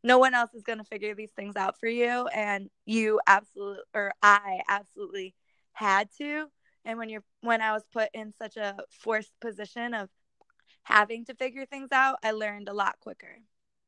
no 0.04 0.18
one 0.18 0.34
else 0.34 0.54
is 0.54 0.62
going 0.62 0.78
to 0.78 0.84
figure 0.84 1.14
these 1.14 1.32
things 1.32 1.56
out 1.56 1.78
for 1.78 1.88
you 1.88 2.28
and 2.28 2.70
you 2.86 3.20
absolutely 3.26 3.82
or 3.94 4.12
I 4.22 4.60
absolutely 4.68 5.34
had 5.72 6.08
to 6.18 6.46
and 6.84 6.98
when 6.98 7.08
you're 7.08 7.24
when 7.40 7.60
I 7.60 7.72
was 7.72 7.82
put 7.92 8.08
in 8.14 8.32
such 8.32 8.56
a 8.56 8.76
forced 8.90 9.32
position 9.40 9.94
of 9.94 10.08
having 10.84 11.24
to 11.24 11.34
figure 11.34 11.66
things 11.66 11.88
out 11.90 12.18
I 12.22 12.30
learned 12.30 12.68
a 12.68 12.74
lot 12.74 13.00
quicker. 13.00 13.38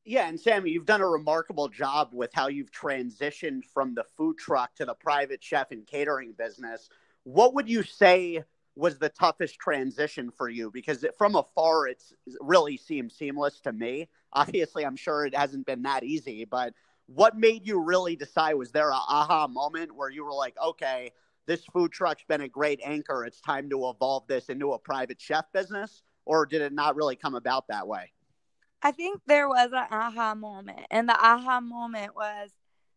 Yeah, 0.04 0.28
and 0.28 0.40
Sammy, 0.40 0.71
you've 0.71 0.87
done 0.87 1.02
a 1.02 1.09
remarkable 1.09 1.69
job 1.69 2.11
with 2.12 2.30
how 2.33 2.49
you've 2.49 2.73
transitioned 2.73 3.64
from 3.66 3.95
the 3.95 4.04
food 4.16 4.38
truck 4.38 4.75
to 4.76 4.87
the 4.87 4.95
private 4.95 5.45
chef 5.45 5.73
and 5.73 5.87
catering 5.87 6.33
business. 6.33 6.88
What 7.25 7.54
would 7.54 7.69
you 7.69 7.83
say 7.83 8.42
was 8.75 8.99
the 8.99 9.11
toughest 9.11 9.59
transition 9.59 10.30
for 10.30 10.49
you? 10.49 10.71
Because 10.71 11.04
from 11.19 11.37
afar, 11.37 11.87
it 11.87 12.02
really 12.40 12.78
seems 12.78 13.14
seamless 13.14 13.61
to 13.61 13.73
me. 13.73 14.09
Obviously, 14.33 14.87
I'm 14.87 14.97
sure 14.97 15.26
it 15.26 15.35
hasn't 15.35 15.66
been 15.66 15.83
that 15.83 16.02
easy, 16.02 16.47
but 16.47 16.73
what 17.07 17.37
made 17.37 17.66
you 17.66 17.78
really 17.78 18.16
decide? 18.16 18.54
Was 18.54 18.73
there 18.73 18.90
a 18.90 18.95
aha 18.95 19.49
moment 19.49 19.95
where 19.95 20.09
you 20.09 20.25
were 20.25 20.33
like, 20.33 20.57
okay, 20.64 21.12
this 21.47 21.64
food 21.66 21.92
truck's 21.92 22.25
been 22.26 22.40
a 22.40 22.49
great 22.49 22.80
anchor. 22.83 23.25
It's 23.25 23.40
time 23.40 23.69
to 23.71 23.90
evolve 23.90 24.26
this 24.28 24.49
into 24.49 24.73
a 24.73 24.78
private 24.78 25.21
chef 25.21 25.45
business? 25.52 26.02
Or 26.25 26.47
did 26.47 26.62
it 26.62 26.73
not 26.73 26.97
really 26.97 27.16
come 27.16 27.35
about 27.35 27.69
that 27.69 27.87
way? 27.87 28.12
I 28.82 28.92
think 28.92 29.20
there 29.26 29.49
was 29.49 29.70
an 29.72 29.87
aha 29.90 30.34
moment. 30.34 30.87
And 30.90 31.08
the 31.08 31.14
aha 31.14 31.60
moment 31.60 32.14
was 32.14 32.50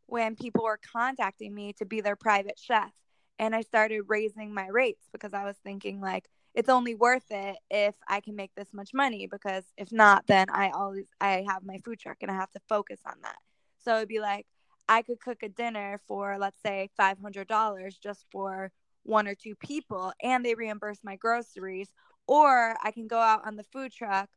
when 0.07 0.35
people 0.35 0.63
were 0.63 0.79
contacting 0.91 1.53
me 1.53 1.73
to 1.73 1.85
be 1.85 2.01
their 2.01 2.15
private 2.15 2.59
chef. 2.59 2.91
And 3.39 3.55
I 3.55 3.61
started 3.61 4.03
raising 4.07 4.53
my 4.53 4.67
rates 4.67 5.07
because 5.11 5.33
I 5.33 5.43
was 5.43 5.57
thinking, 5.63 5.99
like, 5.99 6.29
it's 6.53 6.69
only 6.69 6.93
worth 6.95 7.25
it 7.31 7.57
if 7.71 7.95
I 8.07 8.19
can 8.21 8.35
make 8.35 8.51
this 8.55 8.73
much 8.73 8.91
money 8.93 9.27
because 9.27 9.65
if 9.77 9.91
not, 9.91 10.27
then 10.27 10.49
I 10.51 10.69
always 10.69 11.05
I 11.19 11.43
have 11.47 11.65
my 11.65 11.79
food 11.83 11.99
truck 11.99 12.17
and 12.21 12.29
I 12.29 12.35
have 12.35 12.51
to 12.51 12.59
focus 12.69 13.01
on 13.05 13.15
that. 13.23 13.37
So 13.79 13.97
it'd 13.97 14.07
be 14.07 14.19
like 14.19 14.45
I 14.87 15.01
could 15.01 15.19
cook 15.19 15.41
a 15.43 15.49
dinner 15.49 15.99
for 16.07 16.37
let's 16.37 16.61
say 16.61 16.89
five 16.95 17.17
hundred 17.19 17.47
dollars 17.47 17.97
just 17.97 18.25
for 18.31 18.71
one 19.03 19.27
or 19.27 19.33
two 19.35 19.55
people 19.55 20.13
and 20.21 20.45
they 20.45 20.53
reimburse 20.53 20.99
my 21.03 21.15
groceries, 21.15 21.89
or 22.27 22.75
I 22.83 22.91
can 22.91 23.07
go 23.07 23.19
out 23.19 23.45
on 23.47 23.55
the 23.55 23.63
food 23.63 23.91
truck 23.91 24.29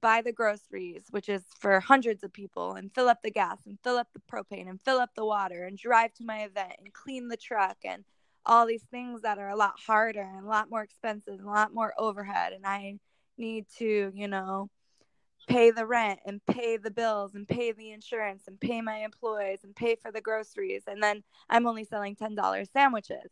buy 0.00 0.22
the 0.22 0.32
groceries, 0.32 1.04
which 1.10 1.28
is 1.28 1.44
for 1.58 1.80
hundreds 1.80 2.22
of 2.22 2.32
people, 2.32 2.74
and 2.74 2.94
fill 2.94 3.08
up 3.08 3.22
the 3.22 3.30
gas 3.30 3.58
and 3.66 3.78
fill 3.82 3.96
up 3.96 4.08
the 4.12 4.20
propane 4.20 4.68
and 4.68 4.80
fill 4.84 4.98
up 4.98 5.10
the 5.14 5.24
water 5.24 5.64
and 5.64 5.78
drive 5.78 6.12
to 6.14 6.24
my 6.24 6.40
event 6.40 6.74
and 6.78 6.92
clean 6.92 7.28
the 7.28 7.36
truck 7.36 7.78
and 7.84 8.04
all 8.44 8.66
these 8.66 8.84
things 8.90 9.22
that 9.22 9.38
are 9.38 9.48
a 9.48 9.56
lot 9.56 9.74
harder 9.86 10.22
and 10.22 10.44
a 10.44 10.48
lot 10.48 10.70
more 10.70 10.82
expensive 10.82 11.34
and 11.34 11.46
a 11.46 11.50
lot 11.50 11.74
more 11.74 11.92
overhead. 11.98 12.52
And 12.52 12.64
I 12.66 12.98
need 13.38 13.66
to, 13.78 14.12
you 14.14 14.28
know, 14.28 14.70
pay 15.48 15.70
the 15.70 15.86
rent 15.86 16.20
and 16.26 16.44
pay 16.46 16.76
the 16.76 16.90
bills 16.90 17.34
and 17.34 17.46
pay 17.46 17.72
the 17.72 17.92
insurance 17.92 18.44
and 18.46 18.60
pay 18.60 18.80
my 18.80 18.98
employees 18.98 19.60
and 19.64 19.74
pay 19.74 19.96
for 19.96 20.10
the 20.10 20.20
groceries. 20.20 20.82
And 20.86 21.02
then 21.02 21.22
I'm 21.48 21.66
only 21.66 21.84
selling 21.84 22.16
$10 22.16 22.72
sandwiches. 22.72 23.30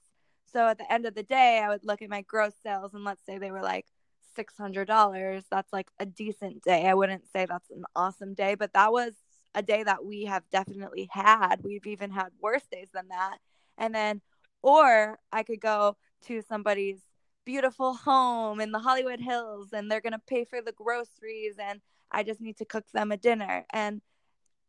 So 0.52 0.66
at 0.66 0.78
the 0.78 0.92
end 0.92 1.06
of 1.06 1.14
the 1.14 1.22
day, 1.22 1.60
I 1.64 1.68
would 1.68 1.84
look 1.84 2.02
at 2.02 2.10
my 2.10 2.22
gross 2.22 2.54
sales 2.62 2.94
and 2.94 3.04
let's 3.04 3.24
say 3.26 3.38
they 3.38 3.50
were 3.50 3.62
like 3.62 3.86
$600, 4.34 5.44
that's 5.50 5.72
like 5.72 5.88
a 5.98 6.06
decent 6.06 6.62
day. 6.62 6.86
I 6.86 6.94
wouldn't 6.94 7.26
say 7.30 7.46
that's 7.46 7.70
an 7.70 7.84
awesome 7.94 8.34
day, 8.34 8.54
but 8.54 8.72
that 8.74 8.92
was 8.92 9.12
a 9.54 9.62
day 9.62 9.82
that 9.82 10.04
we 10.04 10.24
have 10.24 10.42
definitely 10.50 11.08
had. 11.10 11.62
We've 11.62 11.86
even 11.86 12.10
had 12.10 12.28
worse 12.40 12.66
days 12.70 12.88
than 12.92 13.08
that. 13.08 13.38
And 13.78 13.94
then, 13.94 14.20
or 14.62 15.18
I 15.32 15.42
could 15.42 15.60
go 15.60 15.96
to 16.26 16.42
somebody's 16.42 17.00
beautiful 17.44 17.94
home 17.94 18.60
in 18.60 18.72
the 18.72 18.78
Hollywood 18.78 19.20
Hills 19.20 19.68
and 19.72 19.90
they're 19.90 20.00
going 20.00 20.14
to 20.14 20.20
pay 20.26 20.44
for 20.44 20.62
the 20.62 20.72
groceries 20.72 21.56
and 21.58 21.80
I 22.10 22.22
just 22.22 22.40
need 22.40 22.56
to 22.58 22.64
cook 22.64 22.84
them 22.92 23.12
a 23.12 23.16
dinner. 23.16 23.66
And 23.72 24.00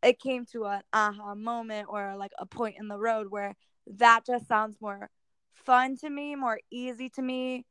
it 0.03 0.19
came 0.19 0.45
to 0.47 0.65
an 0.65 0.81
aha 0.93 1.35
moment 1.35 1.87
or 1.89 2.15
like 2.17 2.33
a 2.37 2.45
point 2.45 2.75
in 2.79 2.87
the 2.87 2.97
road 2.97 3.27
where 3.29 3.55
that 3.87 4.25
just 4.25 4.47
sounds 4.47 4.77
more 4.81 5.09
fun 5.53 5.97
to 5.97 6.09
me, 6.09 6.35
more 6.35 6.59
easy 6.69 7.09
to 7.09 7.21
me, 7.21 7.65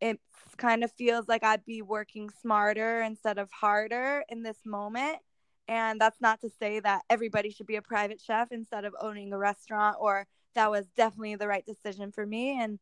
it 0.00 0.20
kind 0.56 0.84
of 0.84 0.92
feels 0.92 1.28
like 1.28 1.42
I'd 1.44 1.64
be 1.64 1.82
working 1.82 2.30
smarter 2.30 3.02
instead 3.02 3.38
of 3.38 3.50
harder 3.50 4.24
in 4.28 4.42
this 4.42 4.58
moment. 4.64 5.18
And 5.66 6.00
that's 6.00 6.20
not 6.20 6.40
to 6.42 6.50
say 6.50 6.80
that 6.80 7.02
everybody 7.08 7.50
should 7.50 7.66
be 7.66 7.76
a 7.76 7.82
private 7.82 8.20
chef 8.20 8.52
instead 8.52 8.84
of 8.84 8.94
owning 9.00 9.32
a 9.32 9.38
restaurant, 9.38 9.96
or 9.98 10.26
that 10.54 10.70
was 10.70 10.86
definitely 10.96 11.36
the 11.36 11.48
right 11.48 11.64
decision 11.64 12.12
for 12.12 12.26
me. 12.26 12.60
And 12.60 12.78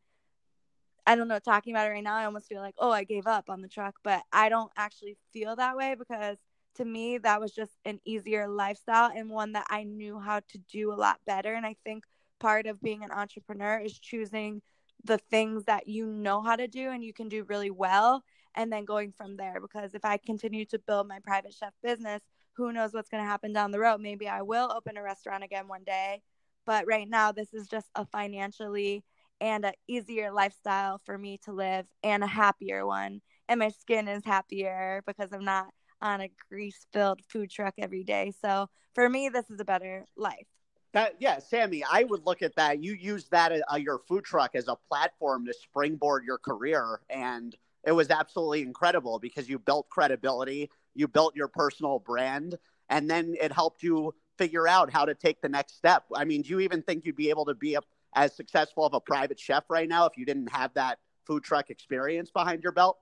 I 1.07 1.15
don't 1.17 1.29
know, 1.29 1.39
talking 1.39 1.73
about 1.75 1.87
it 1.87 1.91
right 1.91 2.05
now, 2.05 2.17
I 2.17 2.25
almost 2.25 2.49
feel 2.49 2.61
like, 2.61 2.75
oh, 2.79 2.91
I 2.91 3.05
gave 3.05 3.27
up 3.27 3.51
on 3.51 3.61
the 3.61 3.69
truck, 3.69 3.97
but 4.03 4.23
I 4.33 4.49
don't 4.49 4.71
actually 4.77 5.17
feel 5.33 5.57
that 5.57 5.77
way 5.77 5.95
because 5.99 6.39
to 6.77 6.85
me, 6.85 7.19
that 7.19 7.41
was 7.41 7.53
just 7.53 7.73
an 7.85 8.01
easier 8.05 8.49
lifestyle 8.49 9.11
and 9.15 9.29
one 9.29 9.53
that 9.53 9.67
I 9.69 9.85
knew 9.85 10.19
how 10.19 10.41
to 10.41 10.59
do 10.71 10.93
a 10.93 10.95
lot 10.95 11.21
better. 11.27 11.55
And 11.55 11.67
I 11.67 11.77
think 11.85 12.05
part 12.39 12.67
of 12.67 12.81
being 12.81 13.05
an 13.05 13.11
entrepreneur 13.11 13.79
is 13.79 13.99
choosing 13.99 14.63
the 15.05 15.19
things 15.19 15.65
that 15.65 15.89
you 15.89 16.07
know 16.07 16.41
how 16.43 16.57
to 16.57 16.69
do 16.69 16.91
and 16.91 17.05
you 17.05 17.13
can 17.13 17.29
do 17.29 17.45
really 17.45 17.71
well 17.71 18.23
and 18.55 18.73
then 18.73 18.85
going 18.85 19.13
from 19.13 19.37
there. 19.37 19.61
Because 19.61 19.95
if 19.95 20.05
i 20.05 20.17
continue 20.17 20.65
to 20.67 20.79
build 20.79 21.09
my 21.09 21.19
private 21.21 21.55
chef 21.55 21.73
business 21.83 22.23
who 22.55 22.73
knows 22.73 22.93
what's 22.93 23.09
going 23.09 23.23
to 23.23 23.29
happen 23.29 23.53
down 23.53 23.71
the 23.71 23.81
road. 23.81 24.01
Maybe 24.01 24.29
i 24.29 24.43
will 24.43 24.71
open 24.73 24.97
a 24.97 25.03
restaurant 25.03 25.45
again 25.45 25.69
one 25.69 25.85
day 25.85 26.23
but 26.67 26.87
right 26.87 27.09
now 27.09 27.33
this 27.33 27.53
is 27.55 27.69
just 27.69 27.89
a 27.95 28.07
financially 28.07 29.05
and 29.41 29.65
an 29.65 29.73
easier 29.89 30.31
lifestyle 30.31 31.01
for 31.05 31.19
me 31.19 31.39
to 31.45 31.53
live 31.53 31.87
and 32.05 32.23
a 32.23 32.29
happier 32.29 32.87
one. 32.87 33.21
And 33.49 33.59
my 33.59 33.71
skin 33.71 34.09
is 34.09 34.25
happier 34.25 35.03
because 35.07 35.33
i'm 35.33 35.45
not 35.45 35.67
on 36.01 36.21
a 36.21 36.31
grease 36.49 36.87
filled 36.93 37.21
food 37.29 37.51
truck 37.51 37.75
every 37.79 38.05
day. 38.05 38.33
So 38.41 38.69
for 38.95 39.09
me 39.09 39.29
this 39.29 39.51
is 39.51 39.61
a 39.61 39.65
better 39.65 40.07
life 40.17 40.47
that 40.93 41.17
yeah, 41.19 41.39
Sammy, 41.39 41.85
I 41.91 42.05
would 42.05 42.27
look 42.27 42.43
at 42.43 42.57
that. 42.57 42.83
You 42.83 42.93
use 42.93 43.29
that 43.29 43.53
uh, 43.73 43.77
your 43.77 43.99
food 43.99 44.25
truck 44.25 44.55
as 44.55 44.69
a 44.69 44.77
platform 44.89 45.47
to 45.47 45.55
springboard 45.55 46.25
your 46.25 46.39
career, 46.39 47.01
and 47.09 47.57
it 47.85 47.93
was 47.93 48.11
absolutely 48.11 48.63
incredible 48.63 49.19
because 49.19 49.49
you 49.49 49.59
built 49.59 49.89
credibility, 49.91 50.71
you 50.95 51.09
built 51.09 51.35
your 51.35 51.49
personal 51.49 51.99
brand, 51.99 52.59
and 52.89 53.11
then 53.11 53.35
it 53.41 53.53
helped 53.53 53.83
you 53.83 54.15
figure 54.39 54.69
out 54.69 54.93
how 54.93 55.05
to 55.05 55.15
take 55.15 55.41
the 55.41 55.49
next 55.49 55.77
step. 55.77 56.05
I 56.15 56.25
mean, 56.25 56.43
do 56.43 56.51
you 56.51 56.61
even 56.61 56.83
think 56.83 57.05
you'd 57.05 57.17
be 57.17 57.31
able 57.31 57.47
to 57.47 57.55
be 57.55 57.75
a, 57.75 57.81
as 58.15 58.35
successful 58.35 58.85
of 58.85 58.95
a 58.95 59.01
private 59.01 59.41
chef 59.41 59.65
right 59.69 59.89
now 59.89 60.07
if 60.07 60.17
you 60.17 60.25
didn't 60.25 60.53
have 60.53 60.75
that 60.75 60.99
food 61.27 61.43
truck 61.43 61.71
experience 61.71 62.31
behind 62.31 62.63
your 62.63 62.73
belt? 62.73 62.99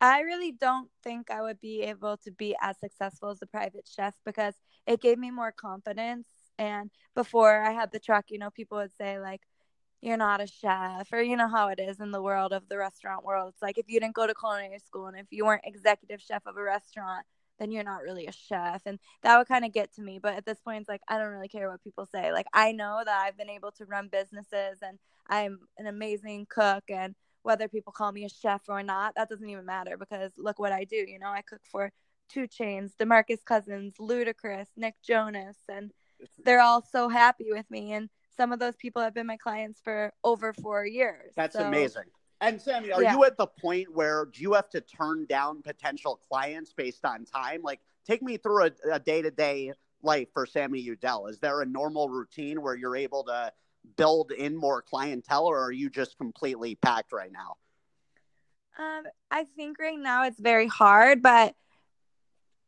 I 0.00 0.20
really 0.20 0.52
don't 0.52 0.88
think 1.02 1.30
I 1.30 1.42
would 1.42 1.60
be 1.60 1.82
able 1.82 2.16
to 2.18 2.30
be 2.30 2.56
as 2.60 2.78
successful 2.78 3.30
as 3.30 3.42
a 3.42 3.46
private 3.46 3.88
chef 3.88 4.14
because 4.24 4.54
it 4.86 5.00
gave 5.00 5.18
me 5.18 5.30
more 5.30 5.50
confidence 5.50 6.28
and 6.58 6.90
before 7.14 7.62
I 7.62 7.72
had 7.72 7.92
the 7.92 8.00
truck, 8.00 8.26
you 8.28 8.38
know, 8.38 8.50
people 8.50 8.78
would 8.78 8.96
say, 8.96 9.18
like, 9.20 9.42
you're 10.00 10.16
not 10.16 10.40
a 10.40 10.46
chef, 10.46 11.12
or 11.12 11.20
you 11.20 11.36
know 11.36 11.48
how 11.48 11.68
it 11.68 11.80
is 11.80 12.00
in 12.00 12.12
the 12.12 12.22
world 12.22 12.52
of 12.52 12.68
the 12.68 12.78
restaurant 12.78 13.24
world. 13.24 13.52
It's 13.52 13.62
like 13.62 13.78
if 13.78 13.86
you 13.88 13.98
didn't 13.98 14.14
go 14.14 14.26
to 14.26 14.34
culinary 14.34 14.78
school 14.78 15.06
and 15.06 15.16
if 15.18 15.26
you 15.30 15.44
weren't 15.44 15.64
executive 15.64 16.20
chef 16.20 16.46
of 16.46 16.56
a 16.56 16.62
restaurant, 16.62 17.26
then 17.58 17.72
you're 17.72 17.82
not 17.82 18.02
really 18.02 18.26
a 18.26 18.32
chef. 18.32 18.82
And 18.86 19.00
that 19.22 19.36
would 19.36 19.48
kind 19.48 19.64
of 19.64 19.72
get 19.72 19.92
to 19.94 20.02
me. 20.02 20.20
But 20.22 20.34
at 20.34 20.46
this 20.46 20.60
point, 20.60 20.80
it's 20.80 20.88
like, 20.88 21.02
I 21.08 21.18
don't 21.18 21.32
really 21.32 21.48
care 21.48 21.68
what 21.68 21.82
people 21.82 22.06
say. 22.06 22.32
Like, 22.32 22.46
I 22.52 22.70
know 22.70 23.02
that 23.04 23.24
I've 23.26 23.36
been 23.36 23.50
able 23.50 23.72
to 23.72 23.84
run 23.86 24.08
businesses 24.08 24.78
and 24.80 24.98
I'm 25.28 25.58
an 25.76 25.88
amazing 25.88 26.46
cook. 26.48 26.84
And 26.88 27.16
whether 27.42 27.66
people 27.66 27.92
call 27.92 28.12
me 28.12 28.24
a 28.24 28.28
chef 28.28 28.62
or 28.68 28.84
not, 28.84 29.14
that 29.16 29.28
doesn't 29.28 29.48
even 29.48 29.66
matter 29.66 29.96
because 29.96 30.30
look 30.36 30.60
what 30.60 30.70
I 30.70 30.84
do. 30.84 30.96
You 30.96 31.18
know, 31.18 31.30
I 31.30 31.42
cook 31.42 31.62
for 31.64 31.90
2 32.28 32.46
Chainz, 32.46 32.92
Demarcus 33.00 33.44
Cousins, 33.44 33.94
Ludacris, 33.98 34.68
Nick 34.76 34.94
Jonas, 35.02 35.56
and 35.68 35.92
they're 36.44 36.60
all 36.60 36.82
so 36.82 37.08
happy 37.08 37.46
with 37.50 37.70
me 37.70 37.92
and 37.92 38.08
some 38.36 38.52
of 38.52 38.58
those 38.58 38.76
people 38.76 39.02
have 39.02 39.14
been 39.14 39.26
my 39.26 39.36
clients 39.36 39.80
for 39.82 40.12
over 40.24 40.52
four 40.52 40.86
years 40.86 41.32
that's 41.36 41.56
so, 41.56 41.64
amazing. 41.64 42.04
And 42.40 42.60
sammy 42.60 42.92
are 42.92 43.02
yeah. 43.02 43.14
you 43.14 43.24
at 43.24 43.36
the 43.36 43.46
point 43.46 43.92
where 43.92 44.26
do 44.26 44.40
you 44.42 44.52
have 44.52 44.70
to 44.70 44.80
turn 44.80 45.26
down 45.26 45.62
potential 45.62 46.20
clients 46.28 46.72
based 46.72 47.04
on 47.04 47.24
time? 47.24 47.62
Like 47.62 47.80
take 48.06 48.22
me 48.22 48.36
through 48.36 48.66
a, 48.66 48.70
a 48.92 49.00
day-to-day 49.00 49.72
life 50.02 50.28
for 50.32 50.46
sammy 50.46 50.80
udell. 50.80 51.26
Is 51.26 51.40
there 51.40 51.60
a 51.62 51.66
normal 51.66 52.08
routine 52.08 52.62
where 52.62 52.76
you're 52.76 52.96
able 52.96 53.24
to 53.24 53.52
build 53.96 54.30
in 54.32 54.56
more 54.56 54.82
clientele 54.82 55.46
or 55.46 55.58
are 55.58 55.72
you 55.72 55.90
just 55.90 56.16
completely 56.16 56.76
packed 56.76 57.12
right 57.12 57.32
now? 57.32 57.56
Um, 58.78 59.04
I 59.30 59.44
think 59.44 59.80
right 59.80 59.98
now 59.98 60.24
it's 60.24 60.38
very 60.38 60.68
hard, 60.68 61.20
but 61.20 61.56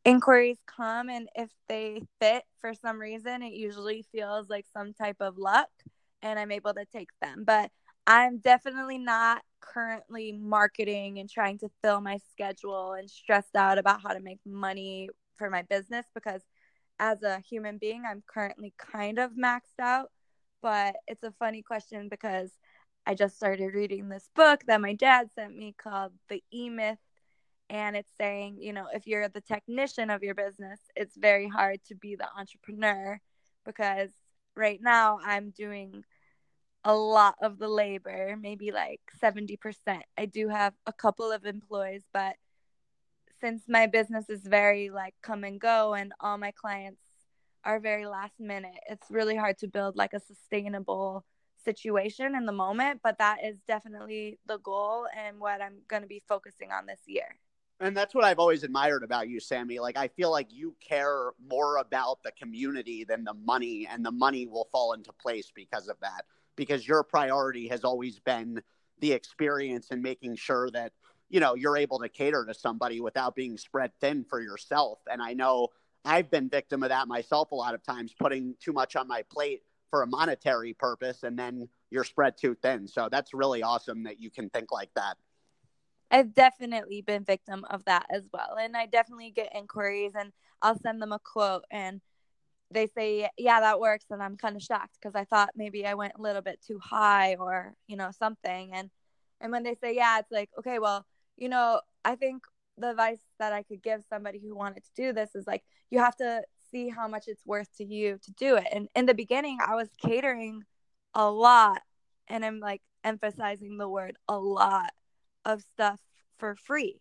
inquiries 0.04 0.59
come 0.66 1.09
and 1.11 1.28
if 1.35 1.50
they 1.69 2.02
fit 2.21 2.45
for 2.61 2.73
some 2.75 2.99
reason 2.99 3.42
it 3.42 3.52
usually 3.52 4.04
feels 4.12 4.49
like 4.49 4.66
some 4.73 4.95
type 4.95 5.16
of 5.21 5.37
luck 5.37 5.69
and 6.23 6.38
i'm 6.38 6.50
able 6.50 6.73
to 6.73 6.85
take 6.87 7.11
them 7.21 7.45
but 7.45 7.71
i'm 8.07 8.38
definitely 8.38 8.97
not 8.99 9.42
currently 9.61 10.33
marketing 10.33 11.19
and 11.19 11.28
trying 11.28 11.59
to 11.59 11.69
fill 11.83 12.00
my 12.00 12.19
schedule 12.33 12.95
and 12.95 13.11
stressed 13.11 13.54
out 13.57 13.76
about 13.78 14.02
how 14.02 14.12
to 14.12 14.21
make 14.21 14.40
money 14.47 15.09
for 15.37 15.50
my 15.50 15.62
business 15.62 16.07
because 16.14 16.42
as 17.00 17.23
a 17.23 17.40
human 17.40 17.78
being, 17.78 18.04
I'm 18.09 18.23
currently 18.26 18.75
kind 18.78 19.19
of 19.19 19.33
maxed 19.33 19.80
out. 19.80 20.11
But 20.62 20.97
it's 21.09 21.25
a 21.25 21.33
funny 21.33 21.62
question 21.62 22.09
because 22.11 22.50
I 23.07 23.14
just 23.14 23.37
started 23.37 23.75
reading 23.75 24.09
this 24.09 24.28
book 24.37 24.61
that 24.66 24.83
my 24.83 24.92
dad 24.92 25.30
sent 25.35 25.57
me 25.57 25.75
called 25.83 26.12
The 26.28 26.45
E 26.52 26.69
Myth. 26.69 26.99
And 27.71 27.95
it's 27.97 28.11
saying, 28.19 28.59
you 28.61 28.73
know, 28.73 28.89
if 28.93 29.07
you're 29.07 29.29
the 29.29 29.41
technician 29.41 30.11
of 30.11 30.25
your 30.25 30.35
business, 30.35 30.81
it's 30.97 31.17
very 31.17 31.49
hard 31.49 31.79
to 31.87 31.95
be 31.95 32.17
the 32.17 32.27
entrepreneur 32.37 33.21
because 33.65 34.11
right 34.57 34.81
now 34.83 35.21
I'm 35.25 35.50
doing 35.50 36.05
a 36.85 36.95
lot 36.97 37.37
of 37.41 37.59
the 37.59 37.69
labor, 37.69 38.37
maybe 38.41 38.73
like 38.73 39.00
70%. 39.23 39.57
I 40.19 40.27
do 40.27 40.49
have 40.49 40.75
a 40.87 40.93
couple 40.93 41.31
of 41.31 41.47
employees, 41.47 42.03
but 42.12 42.35
since 43.41 43.62
my 43.69 43.87
business 43.87 44.29
is 44.29 44.43
very 44.43 44.91
like 44.91 45.15
come 45.23 45.45
and 45.45 45.61
go 45.61 45.95
and 45.95 46.12
all 46.19 46.39
my 46.39 46.50
clients 46.50 47.00
are 47.65 47.79
very 47.79 48.07
last 48.07 48.41
minute, 48.41 48.81
it's 48.89 49.11
really 49.11 49.37
hard 49.37 49.59
to 49.59 49.69
build 49.69 49.97
like 49.97 50.12
a 50.12 50.21
sustainable 50.21 51.25
situation 51.65 52.35
in 52.35 52.47
the 52.47 52.53
moment, 52.53 53.00
but 53.05 53.19
that 53.19 53.45
is 53.45 53.59
definitely 53.69 54.41
the 54.47 54.59
goal 54.59 55.07
and 55.17 55.39
what 55.39 55.62
I'm 55.62 55.83
going 55.87 56.03
to 56.03 56.09
be 56.09 56.23
focusing 56.27 56.73
on 56.73 56.87
this 56.87 57.00
year. 57.07 57.37
And 57.80 57.96
that's 57.96 58.14
what 58.14 58.25
I've 58.25 58.38
always 58.38 58.62
admired 58.62 59.02
about 59.02 59.28
you, 59.28 59.40
Sammy. 59.40 59.78
Like, 59.78 59.96
I 59.96 60.08
feel 60.08 60.30
like 60.30 60.52
you 60.52 60.76
care 60.87 61.30
more 61.50 61.78
about 61.78 62.22
the 62.22 62.32
community 62.32 63.04
than 63.04 63.25
the 63.25 63.32
money, 63.32 63.88
and 63.90 64.04
the 64.04 64.10
money 64.10 64.46
will 64.46 64.68
fall 64.70 64.92
into 64.92 65.12
place 65.14 65.50
because 65.54 65.88
of 65.88 65.96
that. 66.00 66.26
Because 66.56 66.87
your 66.87 67.02
priority 67.02 67.68
has 67.68 67.82
always 67.82 68.18
been 68.18 68.62
the 69.00 69.12
experience 69.12 69.88
and 69.90 70.02
making 70.02 70.37
sure 70.37 70.68
that, 70.72 70.92
you 71.30 71.40
know, 71.40 71.54
you're 71.54 71.78
able 71.78 71.99
to 72.00 72.08
cater 72.10 72.44
to 72.44 72.52
somebody 72.52 73.00
without 73.00 73.34
being 73.34 73.56
spread 73.56 73.92
thin 73.99 74.26
for 74.28 74.42
yourself. 74.42 74.99
And 75.10 75.22
I 75.22 75.32
know 75.32 75.68
I've 76.04 76.30
been 76.30 76.50
victim 76.50 76.82
of 76.82 76.90
that 76.90 77.08
myself 77.08 77.50
a 77.50 77.54
lot 77.54 77.75
of 77.75 77.82
times, 77.82 78.14
putting 78.18 78.56
too 78.60 78.75
much 78.75 78.94
on 78.94 79.08
my 79.08 79.22
plate 79.32 79.62
for 79.88 80.02
a 80.02 80.06
monetary 80.06 80.75
purpose, 80.75 81.22
and 81.22 81.38
then 81.38 81.66
you're 81.90 82.04
spread 82.04 82.37
too 82.37 82.54
thin. 82.54 82.87
So 82.87 83.08
that's 83.10 83.32
really 83.32 83.62
awesome 83.62 84.02
that 84.04 84.20
you 84.20 84.28
can 84.30 84.50
think 84.50 84.70
like 84.70 84.90
that. 84.96 85.16
I've 86.11 86.35
definitely 86.35 87.02
been 87.02 87.25
victim 87.25 87.64
of 87.71 87.85
that 87.85 88.07
as 88.11 88.25
well. 88.33 88.57
And 88.61 88.76
I 88.76 88.87
definitely 88.87 89.31
get 89.31 89.55
inquiries 89.55 90.12
and 90.19 90.33
I'll 90.61 90.79
send 90.79 91.00
them 91.00 91.12
a 91.12 91.19
quote 91.19 91.64
and 91.71 92.00
they 92.73 92.87
say, 92.87 93.29
yeah, 93.38 93.61
that 93.61 93.81
works. 93.81 94.07
And 94.11 94.23
I'm 94.23 94.37
kind 94.37 94.57
of 94.57 94.62
shocked 94.62 94.99
because 95.00 95.14
I 95.14 95.25
thought 95.25 95.50
maybe 95.57 95.87
I 95.87 95.95
went 95.95 96.14
a 96.19 96.23
little 96.23 96.43
bit 96.43 96.61
too 96.67 96.79
high 96.79 97.37
or, 97.37 97.75
you 97.87 97.97
know, 97.97 98.11
something. 98.17 98.71
And, 98.73 98.90
and 99.40 99.52
when 99.52 99.62
they 99.62 99.75
say, 99.75 99.95
yeah, 99.95 100.19
it's 100.19 100.31
like, 100.31 100.50
okay, 100.59 100.79
well, 100.79 101.07
you 101.37 101.49
know, 101.49 101.81
I 102.05 102.17
think 102.17 102.45
the 102.79 102.90
advice 102.90 103.21
that 103.38 103.52
I 103.52 103.62
could 103.62 103.83
give 103.83 104.02
somebody 104.09 104.40
who 104.40 104.55
wanted 104.55 104.85
to 104.85 104.90
do 104.97 105.12
this 105.12 105.35
is 105.35 105.47
like, 105.47 105.62
you 105.90 105.99
have 105.99 106.17
to 106.17 106.43
see 106.71 106.88
how 106.88 107.09
much 107.09 107.25
it's 107.26 107.45
worth 107.45 107.69
to 107.79 107.85
you 107.85 108.19
to 108.23 108.33
do 108.33 108.57
it. 108.57 108.67
And 108.73 108.88
in 108.95 109.07
the 109.07 109.14
beginning, 109.14 109.59
I 109.67 109.75
was 109.75 109.88
catering 110.00 110.64
a 111.14 111.31
lot. 111.31 111.83
And 112.29 112.45
I'm 112.45 112.61
like 112.61 112.83
emphasizing 113.02 113.79
the 113.79 113.88
word 113.88 114.17
a 114.29 114.38
lot 114.38 114.93
of 115.44 115.62
stuff 115.62 116.00
for 116.38 116.54
free. 116.54 117.00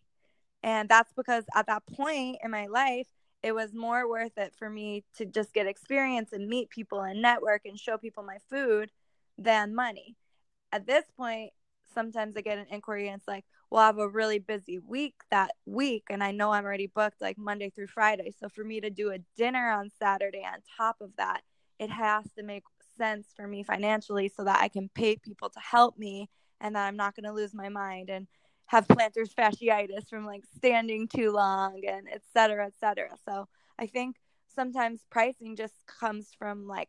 And 0.62 0.88
that's 0.88 1.12
because 1.14 1.44
at 1.54 1.66
that 1.66 1.86
point 1.86 2.38
in 2.42 2.50
my 2.50 2.66
life, 2.66 3.06
it 3.42 3.52
was 3.52 3.72
more 3.72 4.08
worth 4.08 4.36
it 4.36 4.54
for 4.58 4.68
me 4.68 5.04
to 5.16 5.24
just 5.24 5.54
get 5.54 5.66
experience 5.66 6.32
and 6.32 6.48
meet 6.48 6.68
people 6.68 7.00
and 7.00 7.22
network 7.22 7.62
and 7.64 7.78
show 7.78 7.96
people 7.96 8.22
my 8.22 8.36
food 8.50 8.90
than 9.38 9.74
money. 9.74 10.16
At 10.72 10.86
this 10.86 11.04
point, 11.16 11.52
sometimes 11.94 12.36
I 12.36 12.42
get 12.42 12.58
an 12.58 12.66
inquiry 12.70 13.08
and 13.08 13.18
it's 13.18 13.26
like, 13.26 13.44
well, 13.70 13.82
I 13.82 13.86
have 13.86 13.98
a 13.98 14.08
really 14.08 14.38
busy 14.40 14.78
week 14.78 15.14
that 15.30 15.52
week, 15.64 16.04
and 16.10 16.24
I 16.24 16.32
know 16.32 16.50
I'm 16.50 16.64
already 16.64 16.88
booked 16.88 17.20
like 17.20 17.38
Monday 17.38 17.70
through 17.70 17.86
Friday. 17.86 18.34
So 18.40 18.48
for 18.48 18.64
me 18.64 18.80
to 18.80 18.90
do 18.90 19.12
a 19.12 19.18
dinner 19.36 19.70
on 19.70 19.90
Saturday 19.96 20.42
on 20.44 20.58
top 20.76 20.96
of 21.00 21.10
that, 21.16 21.42
it 21.78 21.88
has 21.88 22.24
to 22.36 22.42
make 22.42 22.64
sense 22.98 23.28
for 23.34 23.46
me 23.46 23.62
financially 23.62 24.28
so 24.28 24.44
that 24.44 24.60
I 24.60 24.68
can 24.68 24.90
pay 24.92 25.16
people 25.16 25.50
to 25.50 25.60
help 25.60 25.96
me 25.96 26.28
and 26.60 26.74
that 26.76 26.86
I'm 26.86 26.96
not 26.96 27.14
going 27.14 27.24
to 27.24 27.32
lose 27.32 27.54
my 27.54 27.68
mind 27.68 28.10
and 28.10 28.26
have 28.66 28.86
plantar 28.86 29.26
fasciitis 29.34 30.08
from 30.08 30.26
like 30.26 30.44
standing 30.56 31.08
too 31.08 31.32
long 31.32 31.80
and 31.88 32.06
et 32.12 32.22
cetera, 32.32 32.66
et 32.66 32.74
cetera. 32.78 33.10
So 33.24 33.48
I 33.78 33.86
think 33.86 34.16
sometimes 34.54 35.04
pricing 35.10 35.56
just 35.56 35.74
comes 35.86 36.30
from 36.38 36.66
like 36.66 36.88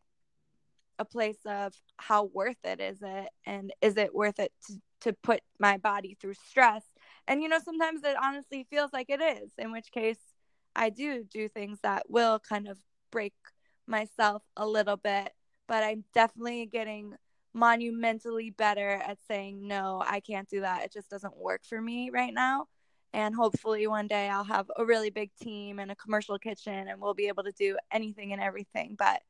a 0.99 1.05
place 1.05 1.39
of 1.45 1.73
how 1.97 2.25
worth 2.25 2.63
it 2.63 2.79
is 2.79 2.99
it 3.01 3.29
and 3.45 3.73
is 3.81 3.97
it 3.97 4.13
worth 4.13 4.39
it 4.39 4.51
to, 4.67 4.79
to 5.01 5.13
put 5.13 5.41
my 5.60 5.77
body 5.77 6.15
through 6.21 6.36
stress 6.36 6.84
and 7.27 7.41
you 7.41 7.49
know 7.49 7.60
sometimes 7.63 8.03
it 8.03 8.15
honestly 8.21 8.65
feels 8.69 8.93
like 8.93 9.10
it 9.10 9.21
is 9.21 9.49
in 9.57 9.71
which 9.71 9.91
case 9.91 10.19
i 10.75 10.89
do 10.89 11.23
do 11.23 11.47
things 11.47 11.79
that 11.81 12.03
will 12.10 12.39
kind 12.39 12.67
of 12.67 12.77
break 13.12 13.34
myself 13.88 14.43
a 14.55 14.67
little 14.67 14.97
bit 14.97 15.31
but 15.67 15.84
i'm 15.84 16.03
definitely 16.13 16.67
getting 16.67 17.15
monumentally 17.54 18.50
better 18.50 18.90
at 18.90 19.18
saying 19.28 19.68
no 19.68 20.02
i 20.08 20.20
can't 20.20 20.50
do 20.50 20.62
that. 20.62 20.84
It 20.84 20.94
just 20.94 21.10
doesn't 21.10 21.36
work 21.38 21.62
for 21.64 21.82
me 21.82 22.10
right 22.10 22.34
now. 22.34 22.68
And 23.14 23.36
hopefully 23.36 23.88
one 23.88 24.08
day 24.08 24.30
i'll 24.30 24.44
have 24.44 24.72
a 24.78 24.86
really 24.86 25.10
big 25.10 25.32
team 25.42 25.80
and 25.80 25.92
a 25.92 25.96
commercial 25.96 26.40
kitchen 26.40 26.88
and 26.88 27.02
we'll 27.02 27.14
be 27.14 27.28
able 27.28 27.44
to 27.44 27.52
do 27.52 27.78
anything 27.92 28.34
and 28.34 28.42
everything 28.42 28.96
but 28.98 29.22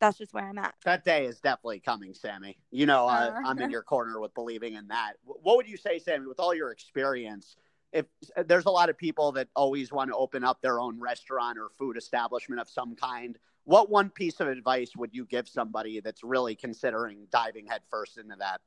that's 0.00 0.16
just 0.16 0.32
where 0.32 0.48
i'm 0.48 0.58
at. 0.58 0.74
That 0.84 1.04
day 1.04 1.26
is 1.26 1.40
definitely 1.40 1.80
coming 1.80 2.14
sammy. 2.14 2.56
You 2.70 2.86
know 2.86 3.06
uh, 3.06 3.32
uh, 3.34 3.40
i'm 3.44 3.58
in 3.60 3.70
your 3.70 3.82
corner 3.82 4.18
with 4.20 4.34
believing 4.34 4.74
in 4.74 4.88
that. 4.88 5.14
What 5.24 5.56
would 5.56 5.68
you 5.68 5.76
say 5.76 5.98
sammy 5.98 6.26
with 6.26 6.40
all 6.40 6.54
your 6.54 6.70
experience 6.70 7.56
if 7.92 8.06
there's 8.46 8.66
a 8.66 8.70
lot 8.70 8.88
of 8.88 8.96
people 8.96 9.32
that 9.32 9.48
always 9.56 9.92
want 9.92 10.10
to 10.10 10.16
open 10.16 10.44
up 10.44 10.62
their 10.62 10.80
own 10.80 10.98
restaurant 11.00 11.58
or 11.58 11.68
food 11.78 11.96
establishment 11.96 12.60
of 12.60 12.68
some 12.68 12.94
kind 12.94 13.36
what 13.64 13.90
one 13.90 14.10
piece 14.10 14.40
of 14.40 14.48
advice 14.48 14.90
would 14.96 15.14
you 15.14 15.24
give 15.24 15.48
somebody 15.48 16.00
that's 16.00 16.24
really 16.24 16.54
considering 16.54 17.26
diving 17.30 17.66
headfirst 17.66 18.18
into 18.18 18.36
that? 18.38 18.60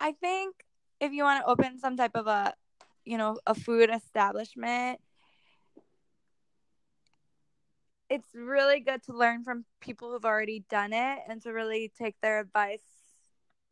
I 0.00 0.12
think 0.12 0.54
if 1.00 1.12
you 1.12 1.24
want 1.24 1.44
to 1.44 1.50
open 1.50 1.78
some 1.78 1.96
type 1.96 2.12
of 2.14 2.26
a, 2.26 2.54
you 3.04 3.18
know, 3.18 3.38
a 3.46 3.54
food 3.54 3.90
establishment, 3.92 5.00
it's 8.08 8.28
really 8.34 8.80
good 8.80 9.02
to 9.04 9.12
learn 9.12 9.44
from 9.44 9.64
people 9.80 10.10
who've 10.10 10.24
already 10.24 10.64
done 10.70 10.92
it 10.92 11.18
and 11.28 11.42
to 11.42 11.50
really 11.50 11.92
take 11.98 12.16
their 12.22 12.40
advice 12.40 12.80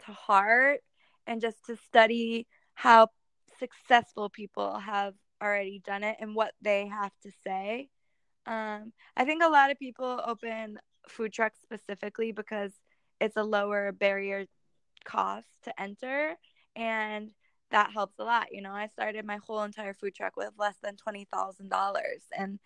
to 0.05 0.13
heart 0.13 0.81
and 1.27 1.41
just 1.41 1.65
to 1.67 1.77
study 1.77 2.47
how 2.75 3.09
successful 3.59 4.29
people 4.29 4.79
have 4.79 5.15
already 5.43 5.81
done 5.85 6.05
it 6.05 6.17
and 6.21 6.35
what 6.35 6.55
they 6.63 6.87
have 6.89 7.13
to 7.23 7.31
say. 7.45 7.89
Um, 8.47 8.93
I 9.17 9.25
think 9.25 9.43
a 9.43 9.49
lot 9.49 9.71
of 9.71 9.79
people 9.79 10.21
open 10.25 10.79
food 11.09 11.33
trucks 11.33 11.61
specifically 11.63 12.33
because 12.33 12.73
it's 13.21 13.37
a 13.37 13.45
lower 13.45 13.93
barrier 13.93 14.47
cost 15.05 15.49
to 15.65 15.81
enter 15.81 16.37
and 16.77 17.31
that 17.71 17.93
helps 17.93 18.19
a 18.19 18.25
lot. 18.25 18.49
You 18.53 18.63
know, 18.63 18.73
I 18.73 18.87
started 18.89 19.25
my 19.25 19.39
whole 19.39 19.63
entire 19.63 19.95
food 19.95 20.15
truck 20.15 20.37
with 20.37 20.51
less 20.59 20.77
than 20.83 20.97
$20,000 20.97 22.23
and 22.37 22.59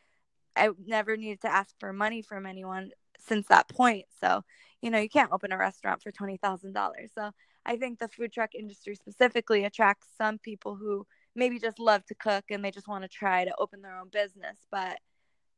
I 0.56 0.70
never 0.86 1.16
needed 1.16 1.40
to 1.42 1.52
ask 1.52 1.74
for 1.78 1.92
money 1.92 2.22
from 2.22 2.46
anyone 2.46 2.90
since 3.18 3.46
that 3.48 3.68
point. 3.68 4.06
So, 4.20 4.42
you 4.82 4.90
know, 4.90 4.98
you 4.98 5.08
can't 5.08 5.32
open 5.32 5.52
a 5.52 5.58
restaurant 5.58 6.02
for 6.02 6.10
$20,000. 6.10 7.12
So, 7.14 7.30
I 7.66 7.76
think 7.76 7.98
the 7.98 8.08
food 8.08 8.32
truck 8.32 8.54
industry 8.54 8.94
specifically 8.94 9.64
attracts 9.64 10.08
some 10.16 10.38
people 10.38 10.76
who 10.76 11.06
maybe 11.34 11.58
just 11.58 11.78
love 11.78 12.04
to 12.06 12.14
cook 12.14 12.44
and 12.50 12.64
they 12.64 12.70
just 12.70 12.88
want 12.88 13.02
to 13.02 13.08
try 13.08 13.44
to 13.44 13.54
open 13.58 13.82
their 13.82 13.98
own 13.98 14.08
business. 14.10 14.58
But 14.70 14.98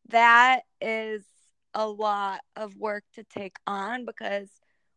that 0.09 0.63
is 0.81 1.25
a 1.75 1.89
lot 1.89 2.41
of 2.57 2.77
work 2.77 3.05
to 3.15 3.25
take 3.25 3.57
on 3.67 4.05
because 4.05 4.49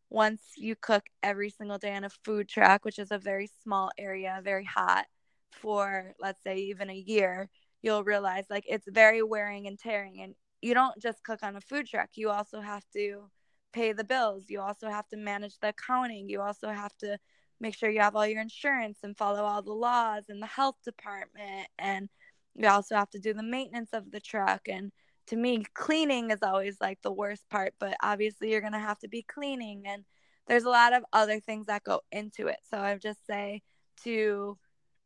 once 0.09 0.41
you 0.57 0.75
cook 0.75 1.03
every 1.23 1.49
single 1.49 1.77
day 1.77 1.95
on 1.95 2.03
a 2.03 2.09
food 2.09 2.47
truck, 2.47 2.85
which 2.85 2.99
is 2.99 3.11
a 3.11 3.17
very 3.17 3.49
small 3.63 3.91
area, 3.97 4.41
very 4.43 4.65
hot 4.65 5.05
for 5.51 6.13
let's 6.19 6.41
say 6.43 6.57
even 6.57 6.89
a 6.89 6.93
year, 6.93 7.49
you'll 7.81 8.03
realize 8.03 8.45
like 8.49 8.65
it's 8.67 8.87
very 8.89 9.23
wearing 9.23 9.67
and 9.67 9.79
tearing. 9.79 10.21
And 10.21 10.35
you 10.61 10.73
don't 10.73 10.99
just 11.01 11.23
cook 11.23 11.39
on 11.43 11.55
a 11.55 11.61
food 11.61 11.87
truck, 11.87 12.09
you 12.15 12.29
also 12.29 12.59
have 12.59 12.83
to 12.93 13.29
pay 13.73 13.93
the 13.93 14.03
bills, 14.03 14.45
you 14.49 14.61
also 14.61 14.89
have 14.89 15.07
to 15.09 15.17
manage 15.17 15.59
the 15.59 15.69
accounting, 15.69 16.29
you 16.29 16.41
also 16.41 16.69
have 16.69 16.95
to 16.97 17.17
make 17.59 17.75
sure 17.75 17.89
you 17.89 18.01
have 18.01 18.15
all 18.15 18.27
your 18.27 18.41
insurance 18.41 18.99
and 19.03 19.17
follow 19.17 19.43
all 19.43 19.61
the 19.61 19.71
laws 19.73 20.23
and 20.29 20.41
the 20.41 20.47
health 20.47 20.75
department 20.83 21.67
and 21.79 22.09
you 22.55 22.67
also 22.67 22.95
have 22.95 23.09
to 23.09 23.19
do 23.19 23.33
the 23.33 23.43
maintenance 23.43 23.91
of 23.93 24.11
the 24.11 24.19
truck 24.19 24.61
and 24.67 24.91
to 25.27 25.35
me 25.35 25.63
cleaning 25.73 26.31
is 26.31 26.43
always 26.43 26.77
like 26.81 26.99
the 27.01 27.11
worst 27.11 27.49
part 27.49 27.73
but 27.79 27.95
obviously 28.03 28.51
you're 28.51 28.61
going 28.61 28.73
to 28.73 28.79
have 28.79 28.99
to 28.99 29.07
be 29.07 29.23
cleaning 29.23 29.83
and 29.85 30.03
there's 30.47 30.63
a 30.63 30.69
lot 30.69 30.93
of 30.93 31.03
other 31.13 31.39
things 31.39 31.67
that 31.67 31.83
go 31.83 32.01
into 32.11 32.47
it 32.47 32.59
so 32.69 32.77
i 32.77 32.95
just 32.95 33.25
say 33.25 33.61
to 34.03 34.57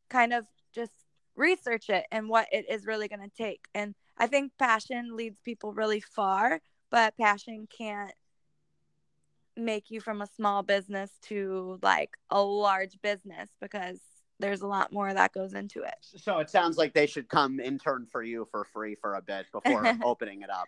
kind 0.09 0.33
of 0.33 0.45
just 0.73 0.91
research 1.35 1.89
it 1.89 2.05
and 2.11 2.27
what 2.27 2.47
it 2.51 2.65
is 2.69 2.85
really 2.85 3.07
going 3.07 3.21
to 3.21 3.43
take 3.43 3.61
and 3.73 3.95
i 4.17 4.27
think 4.27 4.51
passion 4.59 5.15
leads 5.15 5.39
people 5.39 5.73
really 5.73 6.01
far 6.01 6.59
but 6.91 7.15
passion 7.17 7.67
can't 7.75 8.11
make 9.59 9.91
you 9.91 10.01
from 10.01 10.21
a 10.21 10.27
small 10.27 10.63
business 10.63 11.11
to 11.23 11.79
like 11.81 12.11
a 12.29 12.41
large 12.41 13.01
business 13.01 13.49
because 13.61 13.99
there's 14.39 14.61
a 14.61 14.67
lot 14.67 14.93
more 14.93 15.13
that 15.13 15.33
goes 15.33 15.53
into 15.53 15.83
it. 15.83 15.95
So 16.01 16.39
it 16.39 16.49
sounds 16.49 16.77
like 16.77 16.93
they 16.93 17.07
should 17.07 17.27
come 17.27 17.59
intern 17.59 18.05
for 18.05 18.23
you 18.23 18.47
for 18.49 18.63
free 18.63 18.95
for 18.95 19.15
a 19.15 19.21
bit 19.21 19.47
before 19.51 19.97
opening 20.03 20.41
it 20.41 20.49
up. 20.49 20.67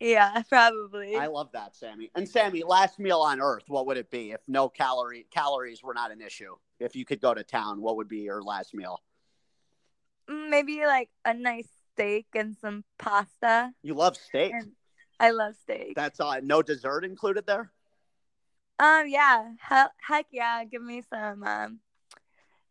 Yeah, 0.00 0.42
probably. 0.48 1.14
I 1.14 1.26
love 1.26 1.50
that, 1.52 1.76
Sammy. 1.76 2.10
And 2.14 2.26
Sammy, 2.28 2.62
last 2.62 2.98
meal 2.98 3.20
on 3.20 3.40
earth, 3.40 3.64
what 3.68 3.86
would 3.86 3.98
it 3.98 4.10
be 4.10 4.32
if 4.32 4.40
no 4.48 4.68
calorie 4.68 5.26
calories 5.30 5.82
were 5.82 5.94
not 5.94 6.10
an 6.10 6.22
issue? 6.22 6.54
If 6.80 6.96
you 6.96 7.04
could 7.04 7.20
go 7.20 7.34
to 7.34 7.44
town, 7.44 7.82
what 7.82 7.96
would 7.96 8.08
be 8.08 8.20
your 8.20 8.42
last 8.42 8.74
meal? 8.74 9.02
Mm, 10.30 10.48
Maybe 10.50 10.86
like 10.86 11.10
a 11.24 11.34
nice 11.34 11.68
steak 11.92 12.26
and 12.34 12.56
some 12.56 12.84
pasta. 12.98 13.72
You 13.82 13.94
love 13.94 14.16
steak. 14.16 14.52
And 14.54 14.72
I 15.20 15.30
love 15.30 15.54
steak. 15.56 15.94
That's 15.96 16.20
all. 16.20 16.38
No 16.42 16.62
dessert 16.62 17.04
included 17.04 17.46
there. 17.46 17.70
Um, 18.78 19.08
yeah, 19.08 19.52
he- 19.68 19.92
heck 20.06 20.26
yeah, 20.30 20.64
give 20.64 20.82
me 20.82 21.02
some 21.08 21.42
um, 21.44 21.80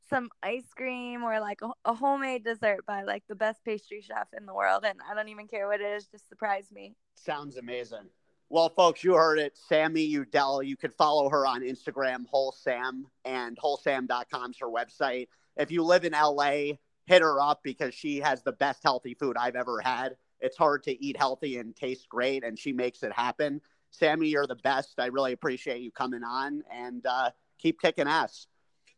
some 0.09 0.29
ice 0.43 0.71
cream 0.75 1.23
or 1.23 1.39
like 1.39 1.61
a, 1.61 1.69
a 1.85 1.93
homemade 1.93 2.43
dessert 2.43 2.85
by 2.85 3.03
like 3.03 3.23
the 3.27 3.35
best 3.35 3.63
pastry 3.65 4.01
chef 4.01 4.27
in 4.37 4.45
the 4.45 4.53
world, 4.53 4.85
and 4.85 4.99
I 5.09 5.15
don't 5.15 5.29
even 5.29 5.47
care 5.47 5.67
what 5.67 5.81
it 5.81 5.85
is, 5.85 6.05
just 6.07 6.29
surprise 6.29 6.67
me. 6.71 6.95
Sounds 7.15 7.57
amazing. 7.57 8.09
Well, 8.49 8.69
folks, 8.69 9.03
you 9.03 9.15
heard 9.15 9.39
it. 9.39 9.57
Sammy 9.57 10.03
Udell. 10.03 10.61
You 10.61 10.77
can 10.77 10.91
follow 10.91 11.29
her 11.29 11.47
on 11.47 11.61
Instagram, 11.61 12.27
Whole 12.27 12.51
Sam, 12.51 13.07
and 13.25 13.57
wholesam.com's 13.57 14.59
her 14.59 14.69
website. 14.69 15.29
If 15.57 15.71
you 15.71 15.83
live 15.83 16.05
in 16.05 16.13
LA, 16.13 16.73
hit 17.07 17.21
her 17.21 17.41
up 17.41 17.61
because 17.63 17.95
she 17.95 18.19
has 18.19 18.43
the 18.43 18.51
best 18.51 18.83
healthy 18.83 19.15
food 19.15 19.35
I've 19.37 19.55
ever 19.55 19.81
had. 19.81 20.15
It's 20.41 20.57
hard 20.57 20.83
to 20.83 21.03
eat 21.03 21.17
healthy 21.17 21.57
and 21.57 21.75
taste 21.75 22.07
great, 22.07 22.43
and 22.43 22.59
she 22.59 22.71
makes 22.71 23.01
it 23.01 23.13
happen. 23.13 23.61
Sammy, 23.97 24.27
you're 24.27 24.47
the 24.47 24.55
best. 24.55 24.99
I 24.99 25.07
really 25.07 25.33
appreciate 25.33 25.81
you 25.81 25.91
coming 25.91 26.23
on 26.23 26.63
and 26.71 27.05
uh, 27.05 27.31
keep 27.57 27.79
kicking 27.79 28.07
ass. 28.07 28.47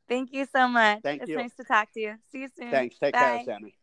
Thank 0.09 0.31
you 0.31 0.45
so 0.45 0.67
much. 0.67 0.99
Thank 1.03 1.21
it's 1.21 1.29
you. 1.29 1.37
nice 1.37 1.55
to 1.55 1.63
talk 1.63 1.91
to 1.93 1.99
you. 1.99 2.15
See 2.31 2.39
you 2.39 2.49
soon. 2.57 2.71
Thanks. 2.71 2.97
Take 2.97 3.13
Bye. 3.13 3.19
care, 3.19 3.43
Sammy. 3.45 3.77